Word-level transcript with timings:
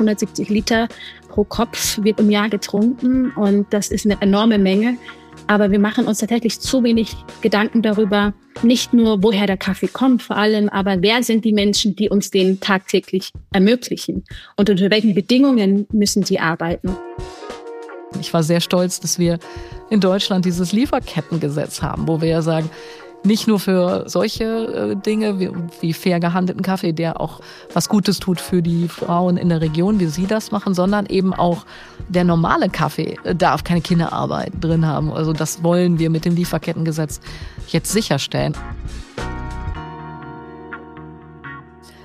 170 0.00 0.48
Liter 0.48 0.88
pro 1.28 1.44
Kopf 1.44 2.02
wird 2.02 2.18
im 2.20 2.30
Jahr 2.30 2.48
getrunken 2.48 3.32
und 3.32 3.66
das 3.70 3.88
ist 3.88 4.06
eine 4.06 4.20
enorme 4.20 4.58
Menge. 4.58 4.96
Aber 5.46 5.70
wir 5.70 5.78
machen 5.78 6.06
uns 6.06 6.18
tatsächlich 6.18 6.60
zu 6.60 6.82
wenig 6.84 7.16
Gedanken 7.40 7.82
darüber, 7.82 8.34
nicht 8.62 8.92
nur 8.92 9.22
woher 9.22 9.46
der 9.46 9.56
Kaffee 9.56 9.88
kommt, 9.88 10.22
vor 10.22 10.36
allem, 10.36 10.68
aber 10.68 11.02
wer 11.02 11.22
sind 11.22 11.44
die 11.44 11.52
Menschen, 11.52 11.96
die 11.96 12.08
uns 12.08 12.30
den 12.30 12.60
tagtäglich 12.60 13.30
ermöglichen 13.52 14.24
und 14.56 14.70
unter 14.70 14.90
welchen 14.90 15.14
Bedingungen 15.14 15.86
müssen 15.92 16.24
sie 16.24 16.38
arbeiten. 16.38 16.96
Ich 18.20 18.34
war 18.34 18.42
sehr 18.42 18.60
stolz, 18.60 19.00
dass 19.00 19.18
wir 19.18 19.38
in 19.88 20.00
Deutschland 20.00 20.44
dieses 20.44 20.72
Lieferkettengesetz 20.72 21.82
haben, 21.82 22.06
wo 22.06 22.20
wir 22.20 22.28
ja 22.28 22.42
sagen, 22.42 22.70
nicht 23.22 23.46
nur 23.46 23.60
für 23.60 24.04
solche 24.08 24.44
äh, 24.44 24.96
Dinge 24.96 25.38
wie, 25.38 25.50
wie 25.80 25.92
fair 25.92 26.20
gehandelten 26.20 26.62
Kaffee, 26.62 26.92
der 26.92 27.20
auch 27.20 27.40
was 27.72 27.88
Gutes 27.88 28.18
tut 28.18 28.40
für 28.40 28.62
die 28.62 28.88
Frauen 28.88 29.36
in 29.36 29.48
der 29.48 29.60
Region, 29.60 30.00
wie 30.00 30.06
sie 30.06 30.26
das 30.26 30.50
machen, 30.50 30.74
sondern 30.74 31.06
eben 31.06 31.34
auch 31.34 31.64
der 32.08 32.24
normale 32.24 32.68
Kaffee 32.68 33.16
darf 33.34 33.64
keine 33.64 33.80
Kinderarbeit 33.80 34.52
drin 34.60 34.86
haben. 34.86 35.12
Also 35.12 35.32
das 35.32 35.62
wollen 35.62 35.98
wir 35.98 36.10
mit 36.10 36.24
dem 36.24 36.34
Lieferkettengesetz 36.34 37.20
jetzt 37.68 37.92
sicherstellen. 37.92 38.54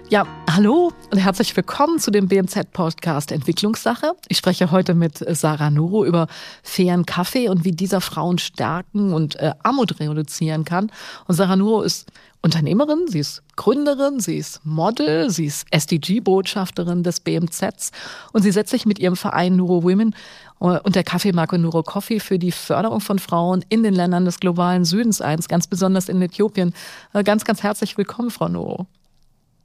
Ja, 0.07 0.27
hallo 0.47 0.91
und 1.11 1.17
herzlich 1.17 1.57
willkommen 1.57 1.97
zu 1.97 2.11
dem 2.11 2.27
BMZ-Podcast 2.27 3.31
Entwicklungssache. 3.31 4.13
Ich 4.27 4.37
spreche 4.37 4.69
heute 4.69 4.93
mit 4.93 5.17
Sarah 5.17 5.71
Nuro 5.71 6.05
über 6.05 6.27
fairen 6.61 7.07
Kaffee 7.07 7.49
und 7.49 7.65
wie 7.65 7.71
dieser 7.71 8.01
Frauen 8.01 8.37
stärken 8.37 9.15
und 9.15 9.35
äh, 9.37 9.53
Armut 9.63 9.99
reduzieren 9.99 10.63
kann. 10.63 10.91
Und 11.27 11.33
Sarah 11.33 11.55
Nuro 11.55 11.81
ist 11.81 12.11
Unternehmerin, 12.43 13.07
sie 13.07 13.17
ist 13.17 13.41
Gründerin, 13.55 14.19
sie 14.19 14.37
ist 14.37 14.63
Model, 14.63 15.31
sie 15.31 15.45
ist 15.45 15.65
SDG-Botschafterin 15.71 17.01
des 17.01 17.19
BMZs 17.21 17.91
und 18.31 18.43
sie 18.43 18.51
setzt 18.51 18.69
sich 18.69 18.85
mit 18.85 18.99
ihrem 18.99 19.15
Verein 19.15 19.55
Nuro 19.55 19.81
Women 19.81 20.13
äh, 20.61 20.79
und 20.81 20.93
der 20.93 21.03
Kaffeemarke 21.03 21.57
Nuro 21.57 21.81
Coffee 21.81 22.19
für 22.19 22.37
die 22.37 22.51
Förderung 22.51 23.01
von 23.01 23.17
Frauen 23.17 23.65
in 23.69 23.81
den 23.81 23.95
Ländern 23.95 24.25
des 24.25 24.39
globalen 24.39 24.85
Südens 24.85 25.19
ein, 25.19 25.39
ganz 25.47 25.65
besonders 25.65 26.09
in 26.09 26.21
Äthiopien. 26.21 26.75
Äh, 27.13 27.23
ganz, 27.23 27.43
ganz 27.43 27.63
herzlich 27.63 27.97
willkommen, 27.97 28.29
Frau 28.29 28.49
Nuro. 28.49 28.85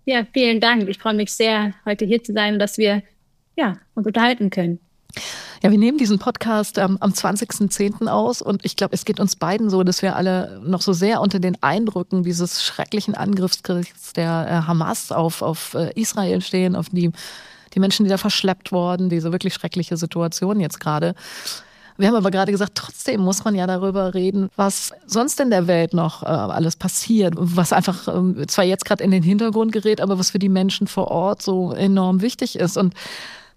Ja, 0.05 0.27
vielen 0.33 0.61
Dank. 0.61 0.89
Ich 0.89 0.99
freue 0.99 1.15
mich 1.15 1.33
sehr, 1.33 1.75
heute 1.85 2.05
hier 2.05 2.23
zu 2.23 2.33
sein 2.33 2.55
und 2.55 2.59
dass 2.59 2.79
wir 2.79 3.03
ja, 3.57 3.77
uns 3.95 4.07
unterhalten 4.07 4.51
können. 4.51 4.81
Ja, 5.63 5.71
wir 5.71 5.79
nehmen 5.79 5.99
diesen 5.99 6.19
Podcast 6.19 6.79
ähm, 6.79 6.97
am 7.01 7.11
20.10. 7.11 8.07
aus 8.07 8.41
und 8.41 8.65
ich 8.65 8.77
glaube, 8.77 8.95
es 8.95 9.05
geht 9.05 9.21
uns 9.21 9.37
beiden 9.37 9.69
so, 9.69 9.83
dass 9.83 10.01
wir 10.01 10.17
alle 10.17 10.61
noch 10.65 10.81
so 10.81 10.95
sehr 10.95 11.21
unter 11.21 11.39
den 11.39 11.63
Eindrücken 11.63 12.23
dieses 12.23 12.65
schrecklichen 12.65 13.15
Angriffskriegs 13.15 14.15
der 14.15 14.47
äh, 14.49 14.67
Hamas 14.67 15.13
auf, 15.13 15.43
auf 15.43 15.75
äh, 15.75 15.93
Israel 16.01 16.41
stehen, 16.41 16.77
auf 16.77 16.89
die, 16.89 17.11
die 17.75 17.81
Menschen, 17.81 18.05
die 18.05 18.11
da 18.11 18.17
verschleppt 18.17 18.73
wurden, 18.73 19.11
diese 19.11 19.33
wirklich 19.33 19.53
schreckliche 19.53 19.99
Situation 19.99 20.61
jetzt 20.61 20.81
gerade. 20.81 21.15
Wir 22.01 22.09
haben 22.09 22.17
aber 22.17 22.31
gerade 22.31 22.51
gesagt, 22.51 22.73
trotzdem 22.75 23.21
muss 23.21 23.45
man 23.45 23.55
ja 23.55 23.67
darüber 23.67 24.15
reden, 24.15 24.49
was 24.57 24.93
sonst 25.07 25.39
in 25.39 25.51
der 25.51 25.67
Welt 25.67 25.93
noch 25.93 26.23
äh, 26.23 26.27
alles 26.27 26.77
passiert, 26.77 27.35
was 27.37 27.73
einfach 27.73 28.09
ähm, 28.09 28.49
zwar 28.49 28.65
jetzt 28.65 28.85
gerade 28.85 29.05
in 29.05 29.11
den 29.11 29.23
Hintergrund 29.23 29.73
gerät, 29.73 30.01
aber 30.01 30.19
was 30.19 30.31
für 30.31 30.39
die 30.39 30.49
Menschen 30.49 30.87
vor 30.87 31.09
Ort 31.09 31.43
so 31.43 31.73
enorm 31.73 32.23
wichtig 32.23 32.59
ist. 32.59 32.79
Und 32.79 32.95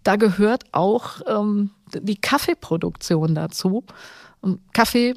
da 0.04 0.18
gehört 0.18 0.66
auch 0.74 1.22
ähm, 1.26 1.72
die 1.94 2.18
Kaffeeproduktion 2.18 3.34
dazu. 3.34 3.86
Kaffee 4.74 5.16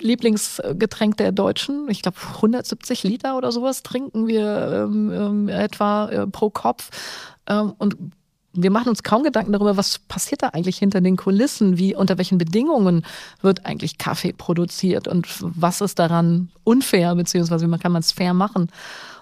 Lieblingsgetränk 0.00 1.16
der 1.16 1.32
Deutschen. 1.32 1.88
Ich 1.88 2.02
glaube, 2.02 2.18
170 2.34 3.04
Liter 3.04 3.36
oder 3.36 3.52
sowas 3.52 3.82
trinken 3.82 4.26
wir 4.26 4.86
ähm, 4.88 5.12
ähm, 5.12 5.48
etwa 5.48 6.08
äh, 6.08 6.26
pro 6.26 6.50
Kopf. 6.50 6.90
Ähm, 7.46 7.74
und 7.78 7.96
wir 8.56 8.70
machen 8.70 8.88
uns 8.88 9.02
kaum 9.02 9.22
Gedanken 9.22 9.52
darüber, 9.52 9.76
was 9.76 9.98
passiert 9.98 10.42
da 10.42 10.48
eigentlich 10.48 10.78
hinter 10.78 11.00
den 11.00 11.16
Kulissen, 11.16 11.78
wie 11.78 11.94
unter 11.94 12.18
welchen 12.18 12.38
Bedingungen 12.38 13.04
wird 13.42 13.66
eigentlich 13.66 13.98
Kaffee 13.98 14.32
produziert 14.32 15.08
und 15.08 15.26
was 15.40 15.80
ist 15.80 15.98
daran 15.98 16.48
unfair, 16.64 17.14
beziehungsweise 17.14 17.70
wie 17.70 17.78
kann 17.78 17.92
man 17.92 18.00
es 18.00 18.12
fair 18.12 18.34
machen. 18.34 18.68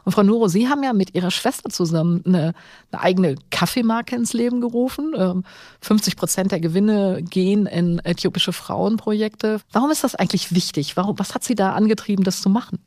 Und 0.05 0.13
Frau 0.13 0.23
Nuro, 0.23 0.49
Sie 0.49 0.69
haben 0.69 0.83
ja 0.83 0.93
mit 0.93 1.15
Ihrer 1.15 1.31
Schwester 1.31 1.71
zusammen 1.71 2.23
eine, 2.27 2.53
eine 2.93 3.03
eigene 3.03 3.35
Kaffeemarke 3.51 4.15
ins 4.15 4.35
Leben 4.35 4.61
gerufen. 4.61 5.45
50 5.81 6.13
ähm, 6.13 6.19
Prozent 6.19 6.53
der 6.53 6.61
Gewinne 6.61 7.23
gehen 7.23 7.67
in 7.67 8.01
äthiopische 8.01 8.53
Frauenprojekte. 8.53 9.61
Warum 9.73 9.91
ist 9.91 10.05
das 10.05 10.15
eigentlich 10.15 10.55
wichtig? 10.55 10.97
Warum, 10.97 11.19
was 11.19 11.35
hat 11.35 11.45
Sie 11.45 11.55
da 11.55 11.73
angetrieben, 11.73 12.25
das 12.25 12.43
zu 12.43 12.51
machen? 12.51 12.79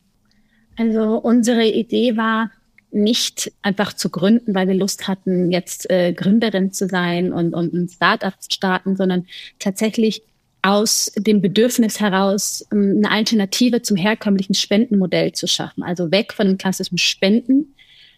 Also 0.77 1.17
unsere 1.17 1.65
Idee 1.65 2.17
war, 2.17 2.51
nicht 2.91 3.51
einfach 3.61 3.93
zu 3.93 4.09
gründen, 4.09 4.55
weil 4.55 4.67
wir 4.67 4.75
Lust 4.75 5.07
hatten, 5.07 5.51
jetzt 5.51 5.89
äh, 5.89 6.13
Gründerin 6.13 6.71
zu 6.71 6.87
sein 6.87 7.33
und, 7.33 7.53
und 7.53 7.73
ein 7.73 7.89
Startup 7.89 8.33
zu 8.41 8.49
starten, 8.51 8.95
sondern 8.95 9.25
tatsächlich 9.59 10.23
aus 10.61 11.11
dem 11.15 11.41
Bedürfnis 11.41 11.99
heraus, 11.99 12.65
ähm, 12.71 12.95
eine 12.97 13.11
Alternative 13.11 13.81
zum 13.81 13.97
herkömmlichen 13.97 14.55
Spendenmodell 14.55 15.31
zu 15.33 15.47
schaffen. 15.47 15.83
Also 15.83 16.11
weg 16.11 16.33
von 16.33 16.47
dem 16.47 16.57
klassischen 16.57 16.97
Spenden 16.97 17.73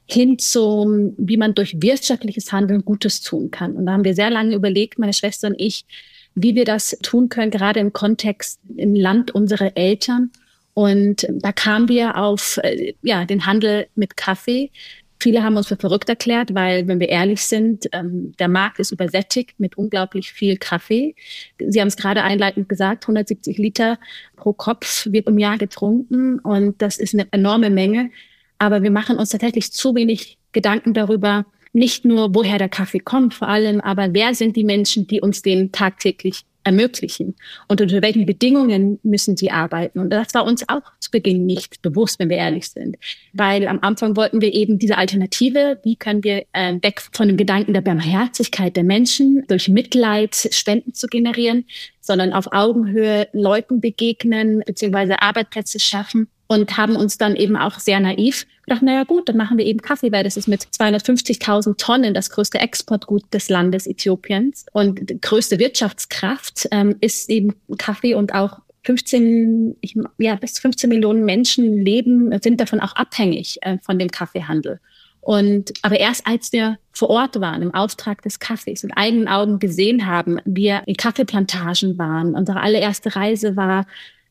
hin 0.06 0.40
zum, 0.40 1.14
wie 1.18 1.38
man 1.38 1.54
durch 1.54 1.82
wirtschaftliches 1.82 2.52
Handeln 2.52 2.84
Gutes 2.84 3.22
tun 3.22 3.52
kann. 3.52 3.76
Und 3.76 3.86
da 3.86 3.94
haben 3.94 4.04
wir 4.04 4.16
sehr 4.16 4.32
lange 4.32 4.56
überlegt, 4.56 4.98
meine 4.98 5.14
Schwester 5.14 5.48
und 5.50 5.60
ich, 5.60 5.86
wie 6.34 6.56
wir 6.56 6.66
das 6.66 6.98
tun 7.04 7.30
können, 7.30 7.52
gerade 7.52 7.80
im 7.80 7.94
Kontext 7.94 8.60
im 8.76 8.96
Land 8.96 9.32
unserer 9.32 9.78
Eltern 9.78 10.32
und 10.80 11.28
da 11.30 11.52
kamen 11.52 11.90
wir 11.90 12.16
auf 12.16 12.58
äh, 12.64 12.94
ja, 13.02 13.26
den 13.26 13.46
Handel 13.46 13.88
mit 13.96 14.16
Kaffee. 14.16 14.72
Viele 15.20 15.44
haben 15.44 15.58
uns 15.58 15.68
für 15.68 15.76
verrückt 15.76 16.08
erklärt, 16.08 16.56
weil, 16.56 16.88
wenn 16.88 17.02
wir 17.02 17.10
ehrlich 17.10 17.42
sind, 17.42 17.90
ähm, 17.92 18.32
der 18.40 18.48
Markt 18.48 18.80
ist 18.80 18.94
übersättigt 18.94 19.60
mit 19.60 19.78
unglaublich 19.78 20.32
viel 20.32 20.56
Kaffee. 20.56 21.16
Sie 21.60 21.82
haben 21.82 21.90
es 21.90 21.98
gerade 21.98 22.24
einleitend 22.24 22.70
gesagt, 22.70 23.04
170 23.04 23.58
Liter 23.58 24.00
pro 24.38 24.54
Kopf 24.54 25.06
wird 25.12 25.28
im 25.28 25.38
Jahr 25.38 25.58
getrunken 25.58 26.40
und 26.40 26.82
das 26.82 26.96
ist 26.96 27.14
eine 27.14 27.28
enorme 27.32 27.70
Menge. 27.70 28.10
Aber 28.58 28.82
wir 28.82 28.92
machen 28.92 29.18
uns 29.18 29.32
tatsächlich 29.32 29.74
zu 29.74 29.96
wenig 29.96 30.38
Gedanken 30.54 30.94
darüber, 30.94 31.46
nicht 31.74 32.06
nur 32.06 32.34
woher 32.34 32.58
der 32.58 32.70
Kaffee 32.70 33.00
kommt, 33.00 33.34
vor 33.34 33.50
allem, 33.50 33.82
aber 33.82 34.14
wer 34.14 34.34
sind 34.34 34.56
die 34.56 34.64
Menschen, 34.64 35.08
die 35.08 35.20
uns 35.20 35.42
den 35.42 35.74
tagtäglich 35.74 36.46
ermöglichen 36.64 37.36
und 37.68 37.82
unter 37.82 38.02
welchen 38.02 38.26
Bedingungen 38.26 39.00
müssen 39.04 39.38
sie 39.38 39.52
arbeiten. 39.52 40.00
Und 40.00 40.10
das 40.10 40.34
war 40.34 40.46
uns 40.46 40.68
auch 40.68 40.82
zu 41.00 41.12
Beginn 41.12 41.46
nicht 41.46 41.82
bewusst, 41.82 42.20
wenn 42.20 42.30
wir 42.30 42.38
ehrlich 42.38 42.70
sind. 42.70 42.98
Weil 43.34 43.68
am 43.68 43.80
Anfang 43.82 44.16
wollten 44.16 44.42
wir 44.42 44.54
eben 44.54 44.78
diese 44.78 44.98
Alternative, 44.98 45.80
wie 45.84 45.96
können 45.96 46.24
wir 46.24 46.46
äh, 46.54 46.76
weg 46.82 47.02
von 47.14 47.28
dem 47.28 47.38
Gedanken 47.38 47.74
der 47.74 47.82
Barmherzigkeit 47.82 48.76
der 48.76 48.84
Menschen 48.84 49.44
durch 49.48 49.70
Mitleid 49.70 50.36
Spenden 50.52 50.94
zu 50.94 51.08
generieren, 51.08 51.66
sondern 52.02 52.34
auf 52.34 52.52
Augenhöhe 52.52 53.28
Leuten 53.34 53.82
begegnen 53.82 54.62
beziehungsweise 54.66 55.22
Arbeitsplätze 55.22 55.80
schaffen 55.80 56.28
und 56.50 56.78
haben 56.78 56.96
uns 56.96 57.20
dann 57.20 57.36
eben 57.36 57.56
auch 57.56 57.80
sehr 57.80 58.00
naiv 58.00 58.48
gedacht, 58.66 58.82
naja 58.82 59.04
gut, 59.04 59.30
dann 59.30 59.38
machen 59.38 59.60
wir 59.60 59.66
eben 59.66 59.82
Kaffee, 59.82 60.12
weil 60.12 60.24
das 60.24 60.36
ist 60.36 60.48
mit 60.48 60.64
250.000 60.64 61.78
Tonnen 61.78 62.14
das 62.16 62.32
größte 62.32 62.58
Exportgut 62.60 63.24
des 63.32 63.50
Landes 63.50 63.86
Äthiopiens 63.86 64.66
und 64.74 65.10
die 65.10 65.22
größte 65.22 65.60
Wirtschaftskraft 65.60 66.68
ähm, 66.72 66.96
ist 67.02 67.30
eben 67.30 67.56
Kaffee 67.78 68.16
und 68.16 68.34
auch 68.34 68.60
15, 68.84 69.78
ich, 69.82 69.96
ja, 70.18 70.36
bis 70.36 70.58
15 70.58 70.90
Millionen 70.90 71.24
Menschen 71.24 71.84
leben, 71.84 72.32
sind 72.42 72.60
davon 72.60 72.80
auch 72.80 72.96
abhängig 72.96 73.60
äh, 73.62 73.78
von 73.84 74.00
dem 74.00 74.10
Kaffeehandel. 74.10 74.80
Und, 75.22 75.74
aber 75.84 76.00
erst 76.00 76.26
als 76.26 76.52
wir 76.52 76.80
vor 76.92 77.12
Ort 77.12 77.40
waren, 77.40 77.62
im 77.62 77.76
Auftrag 77.76 78.24
des 78.24 78.40
Kaffees, 78.40 78.82
mit 78.82 78.94
eigenen 78.96 79.28
Augen 79.28 79.60
gesehen 79.60 80.08
haben, 80.08 80.40
wir 80.46 80.82
in 80.88 80.96
Kaffeeplantagen 80.96 82.00
waren, 82.00 82.34
unsere 82.34 82.62
allererste 82.62 83.16
Reise 83.16 83.56
war 83.56 83.86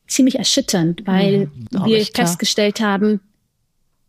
ziemlich 0.09 0.35
erschütternd, 0.35 1.03
weil 1.05 1.49
ja, 1.71 1.85
wir 1.85 2.05
festgestellt 2.05 2.81
haben, 2.81 3.21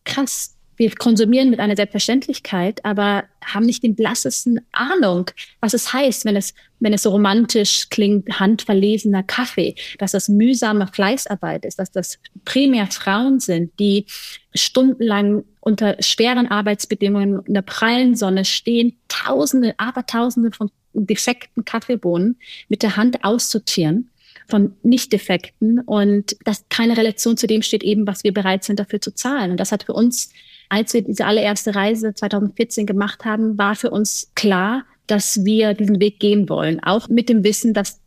krass, 0.05 0.57
wir 0.77 0.91
konsumieren 0.95 1.51
mit 1.51 1.61
einer 1.61 1.77
Selbstverständlichkeit, 1.77 2.83
aber 2.87 3.25
haben 3.45 3.67
nicht 3.67 3.83
den 3.83 3.95
blassesten 3.95 4.61
Ahnung, 4.73 5.31
was 5.61 5.75
es 5.75 5.93
heißt, 5.93 6.25
wenn 6.25 6.37
es, 6.37 6.55
wenn 6.79 6.95
es 6.95 7.03
so 7.03 7.11
romantisch 7.11 7.91
klingt, 7.91 8.41
handverlesener 8.41 9.23
Kaffee, 9.23 9.75
dass 9.99 10.13
das 10.13 10.31
mühsame 10.31 10.87
Fleißarbeit 10.87 11.67
ist, 11.67 11.79
dass 11.79 11.91
das 11.91 12.19
primär 12.47 12.87
Frauen 12.87 13.41
sind, 13.41 13.79
die 13.79 14.07
stundenlang 14.55 15.45
unter 15.61 15.97
schweren 16.03 16.47
Arbeitsbedingungen 16.47 17.45
in 17.45 17.53
der 17.53 17.63
prallen 17.63 18.17
Sonne 18.17 18.47
stehen, 18.47 18.97
Tausende, 19.09 19.75
Abertausende 19.77 20.51
von 20.51 20.71
defekten 20.95 21.67
Kaffeebohnen 21.67 22.39
mit 22.69 22.83
der 22.83 22.97
Hand 22.97 23.23
aussortieren 23.23 24.10
von 24.51 24.75
Nicht-Defekten 24.83 25.81
und 25.81 26.37
das 26.45 26.65
keine 26.69 26.97
Relation 26.97 27.37
zu 27.37 27.47
dem 27.47 27.63
steht 27.63 27.83
eben, 27.83 28.07
was 28.07 28.25
wir 28.25 28.33
bereit 28.33 28.65
sind 28.65 28.79
dafür 28.79 29.01
zu 29.01 29.15
zahlen. 29.15 29.53
Und 29.53 29.61
das 29.61 29.73
hat 29.73 29.85
für 29.85 29.93
uns, 29.93 30.31
als 30.69 30.93
wir 30.93 31.03
diese 31.03 31.25
allererste 31.27 31.75
Reise 31.75 32.15
2014 32.15 32.87
gemacht 32.87 33.25
haben, 33.25 33.57
war 33.57 33.75
für 33.77 33.91
uns 33.91 34.31
klar, 34.35 34.85
dass 35.07 35.45
wir 35.45 35.75
diesen 35.75 36.01
Weg 36.01 36.21
gehen 36.21 36.49
wollen. 36.49 36.83
Auch 36.83 37.09
mit 37.09 37.29
dem 37.29 37.45
Wissen, 37.45 37.75
dass 37.75 38.01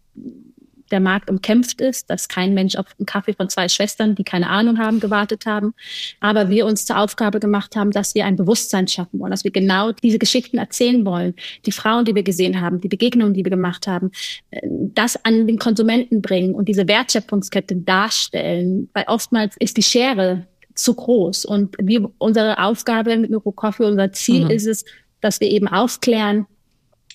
der 0.94 1.00
Markt 1.00 1.30
umkämpft 1.30 1.81
ist, 1.81 2.10
dass 2.10 2.28
kein 2.28 2.54
Mensch 2.54 2.75
auf 2.75 2.86
einen 2.98 3.06
Kaffee 3.06 3.34
von 3.34 3.50
zwei 3.50 3.68
Schwestern, 3.68 4.16
die 4.16 4.24
keine 4.24 4.48
Ahnung 4.48 4.78
haben, 4.78 5.00
gewartet 5.00 5.45
haben. 5.45 5.74
Aber 6.19 6.50
wir 6.50 6.66
uns 6.66 6.86
zur 6.86 7.00
Aufgabe 7.00 7.40
gemacht 7.40 7.75
haben, 7.75 7.92
dass 7.92 8.13
wir 8.16 8.25
ein 8.25 8.36
Bewusstsein 8.36 8.88
schaffen 8.88 9.19
wollen, 9.19 9.31
dass 9.31 9.44
wir 9.44 9.51
genau 9.51 9.92
diese 9.92 10.19
Geschichten 10.19 10.60
erzählen 10.60 11.04
wollen. 11.06 11.34
Die 11.66 11.72
Frauen, 11.72 12.06
die 12.06 12.13
wir 12.13 12.24
gesehen 12.24 12.62
haben, 12.62 12.80
die 12.80 12.88
Begegnungen, 12.88 13.34
die 13.34 13.44
wir 13.44 13.50
gemacht 13.50 13.88
haben, 13.88 14.12
äh, 14.51 14.62
das 14.63 15.25
an 15.25 15.48
den 15.48 15.57
Konsumenten 15.57 16.22
bringen 16.22 16.54
und 16.54 16.69
diese 16.69 16.88
Wertschöpfungskette 16.88 17.75
darstellen. 17.75 18.89
Weil 18.94 19.06
oftmals 19.07 19.57
ist 19.57 19.78
die 19.78 19.84
Schere 19.84 20.46
zu 20.75 20.94
groß. 20.94 21.46
Und 21.46 21.75
wir, 21.81 22.12
unsere 22.19 22.63
Aufgabe 22.63 23.18
mit 23.18 23.31
Nuro 23.31 23.51
Coffee, 23.51 23.86
unser 23.86 24.12
Ziel 24.12 24.46
mhm. 24.46 24.51
ist 24.51 24.68
es, 24.68 24.86
dass 25.22 25.39
wir 25.39 25.50
eben 25.50 25.68
aufklären, 25.68 26.46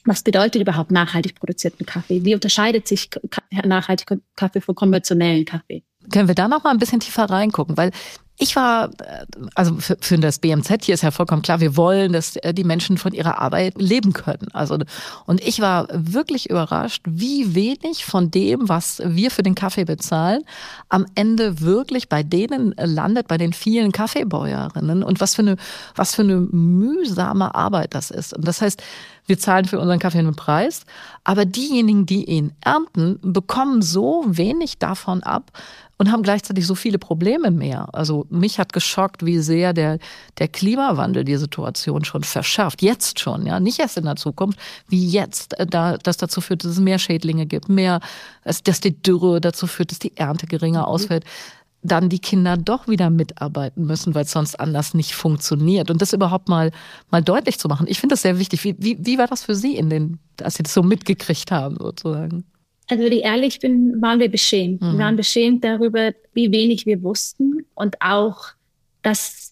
was 0.08 0.22
bedeutet 0.22 0.62
überhaupt 0.62 0.90
nachhaltig 0.90 1.34
produzierten 1.34 1.87
Kaffee? 1.87 2.25
Wie 2.25 2.34
unterscheidet 2.34 2.88
sich 2.88 3.08
nachhaltiger 3.64 4.16
Kaffee 4.37 4.60
von 4.60 4.75
konventionellen 4.75 5.44
Kaffee? 5.44 5.84
Können 6.12 6.28
wir 6.28 6.34
da 6.34 6.49
noch 6.49 6.64
mal 6.64 6.70
ein 6.70 6.78
bisschen 6.78 7.00
tiefer 7.00 7.25
reingucken? 7.25 7.76
Weil 7.76 7.90
ich 8.40 8.55
war, 8.55 8.90
äh, 9.00 9.26
also 9.55 9.76
für, 9.76 9.96
für 10.00 10.17
das 10.19 10.38
BMZ 10.38 10.85
hier 10.85 10.94
ist 10.94 11.02
ja 11.02 11.11
vollkommen 11.11 11.43
klar, 11.43 11.61
wir 11.61 11.76
wollen, 11.76 12.12
dass 12.12 12.37
äh, 12.37 12.55
die 12.55 12.64
Menschen 12.64 12.96
von 12.96 13.12
ihrer 13.12 13.40
Arbeit 13.40 13.75
leben 13.76 14.12
können. 14.12 14.49
Also, 14.52 14.79
und 15.26 15.40
ich 15.46 15.61
war 15.61 15.88
wirklich 15.90 16.49
überrascht, 16.49 17.02
wie 17.06 17.55
wenig 17.55 18.05
von 18.05 18.31
dem, 18.31 18.69
was 18.69 19.02
wir 19.05 19.31
für 19.31 19.43
den 19.43 19.56
Kaffee 19.56 19.85
bezahlen, 19.85 20.44
am 20.88 21.05
Ende 21.17 21.61
wirklich 21.61 22.08
bei 22.08 22.23
denen 22.23 22.75
landet, 22.79 23.26
bei 23.26 23.38
den 23.38 23.52
vielen 23.52 23.90
Kaffeebäuerinnen 23.90 25.02
und 25.02 25.20
was 25.20 25.34
für 25.34 25.43
eine, 25.43 25.56
was 25.96 26.14
für 26.14 26.23
eine 26.23 26.37
mühsame 26.37 27.55
Arbeit 27.55 27.94
das 27.94 28.11
ist. 28.11 28.34
Und 28.34 28.46
das 28.46 28.62
heißt, 28.62 28.82
wir 29.26 29.38
zahlen 29.38 29.67
für 29.67 29.79
unseren 29.79 29.99
Kaffee 29.99 30.20
einen 30.20 30.37
Preis, 30.37 30.84
aber 31.23 31.44
diejenigen, 31.44 32.06
die 32.06 32.25
ihn 32.25 32.52
ernten, 32.62 33.19
bekommen 33.20 33.82
so 33.82 34.25
wenig 34.26 34.79
davon 34.79 35.23
ab, 35.23 35.52
und 35.98 36.12
haben 36.12 36.22
gleichzeitig 36.22 36.66
so 36.66 36.74
viele 36.74 36.98
Probleme 36.98 37.50
mehr. 37.50 37.88
Also 37.92 38.26
mich 38.30 38.58
hat 38.58 38.72
geschockt, 38.72 39.26
wie 39.26 39.40
sehr 39.40 39.72
der, 39.72 39.98
der 40.38 40.48
Klimawandel 40.48 41.24
die 41.24 41.36
Situation 41.36 42.04
schon 42.04 42.22
verschärft. 42.22 42.82
Jetzt 42.82 43.18
schon, 43.20 43.44
ja, 43.46 43.60
nicht 43.60 43.80
erst 43.80 43.98
in 43.98 44.04
der 44.04 44.16
Zukunft, 44.16 44.58
wie 44.88 45.06
jetzt, 45.06 45.58
äh, 45.58 45.66
da, 45.66 45.98
das 45.98 46.16
dazu 46.16 46.40
führt, 46.40 46.64
dass 46.64 46.72
es 46.72 46.80
mehr 46.80 46.98
Schädlinge 46.98 47.46
gibt, 47.46 47.68
mehr, 47.68 48.00
dass 48.44 48.80
die 48.80 49.02
Dürre 49.02 49.40
dazu 49.40 49.66
führt, 49.66 49.90
dass 49.90 49.98
die 49.98 50.16
Ernte 50.16 50.46
geringer 50.46 50.82
mhm. 50.82 50.86
ausfällt 50.86 51.24
dann 51.82 52.08
die 52.08 52.18
Kinder 52.18 52.56
doch 52.56 52.88
wieder 52.88 53.08
mitarbeiten 53.08 53.86
müssen, 53.86 54.14
weil 54.14 54.24
es 54.24 54.32
sonst 54.32 54.58
anders 54.58 54.94
nicht 54.94 55.14
funktioniert. 55.14 55.90
Und 55.90 56.02
das 56.02 56.12
überhaupt 56.12 56.48
mal, 56.48 56.72
mal 57.10 57.22
deutlich 57.22 57.58
zu 57.58 57.68
machen. 57.68 57.86
Ich 57.88 58.00
finde 58.00 58.14
das 58.14 58.22
sehr 58.22 58.38
wichtig. 58.38 58.64
Wie, 58.64 58.74
wie, 58.78 58.98
wie 59.00 59.16
war 59.16 59.28
das 59.28 59.44
für 59.44 59.54
Sie 59.54 59.76
in 59.76 59.88
den, 59.88 60.18
als 60.42 60.54
Sie 60.54 60.64
das 60.64 60.74
so 60.74 60.82
mitgekriegt 60.82 61.52
haben, 61.52 61.76
sozusagen? 61.78 62.44
Also, 62.88 63.05
wenn 63.05 63.12
ich 63.12 63.25
ehrlich 63.25 63.61
bin, 63.61 64.00
waren 64.00 64.19
wir 64.19 64.31
beschämt. 64.31 64.81
Mhm. 64.81 64.93
Wir 64.93 64.99
waren 64.99 65.17
beschämt 65.17 65.62
darüber, 65.62 66.12
wie 66.32 66.50
wenig 66.50 66.87
wir 66.87 67.02
wussten 67.02 67.67
und 67.75 68.00
auch, 68.00 68.46
dass 69.02 69.49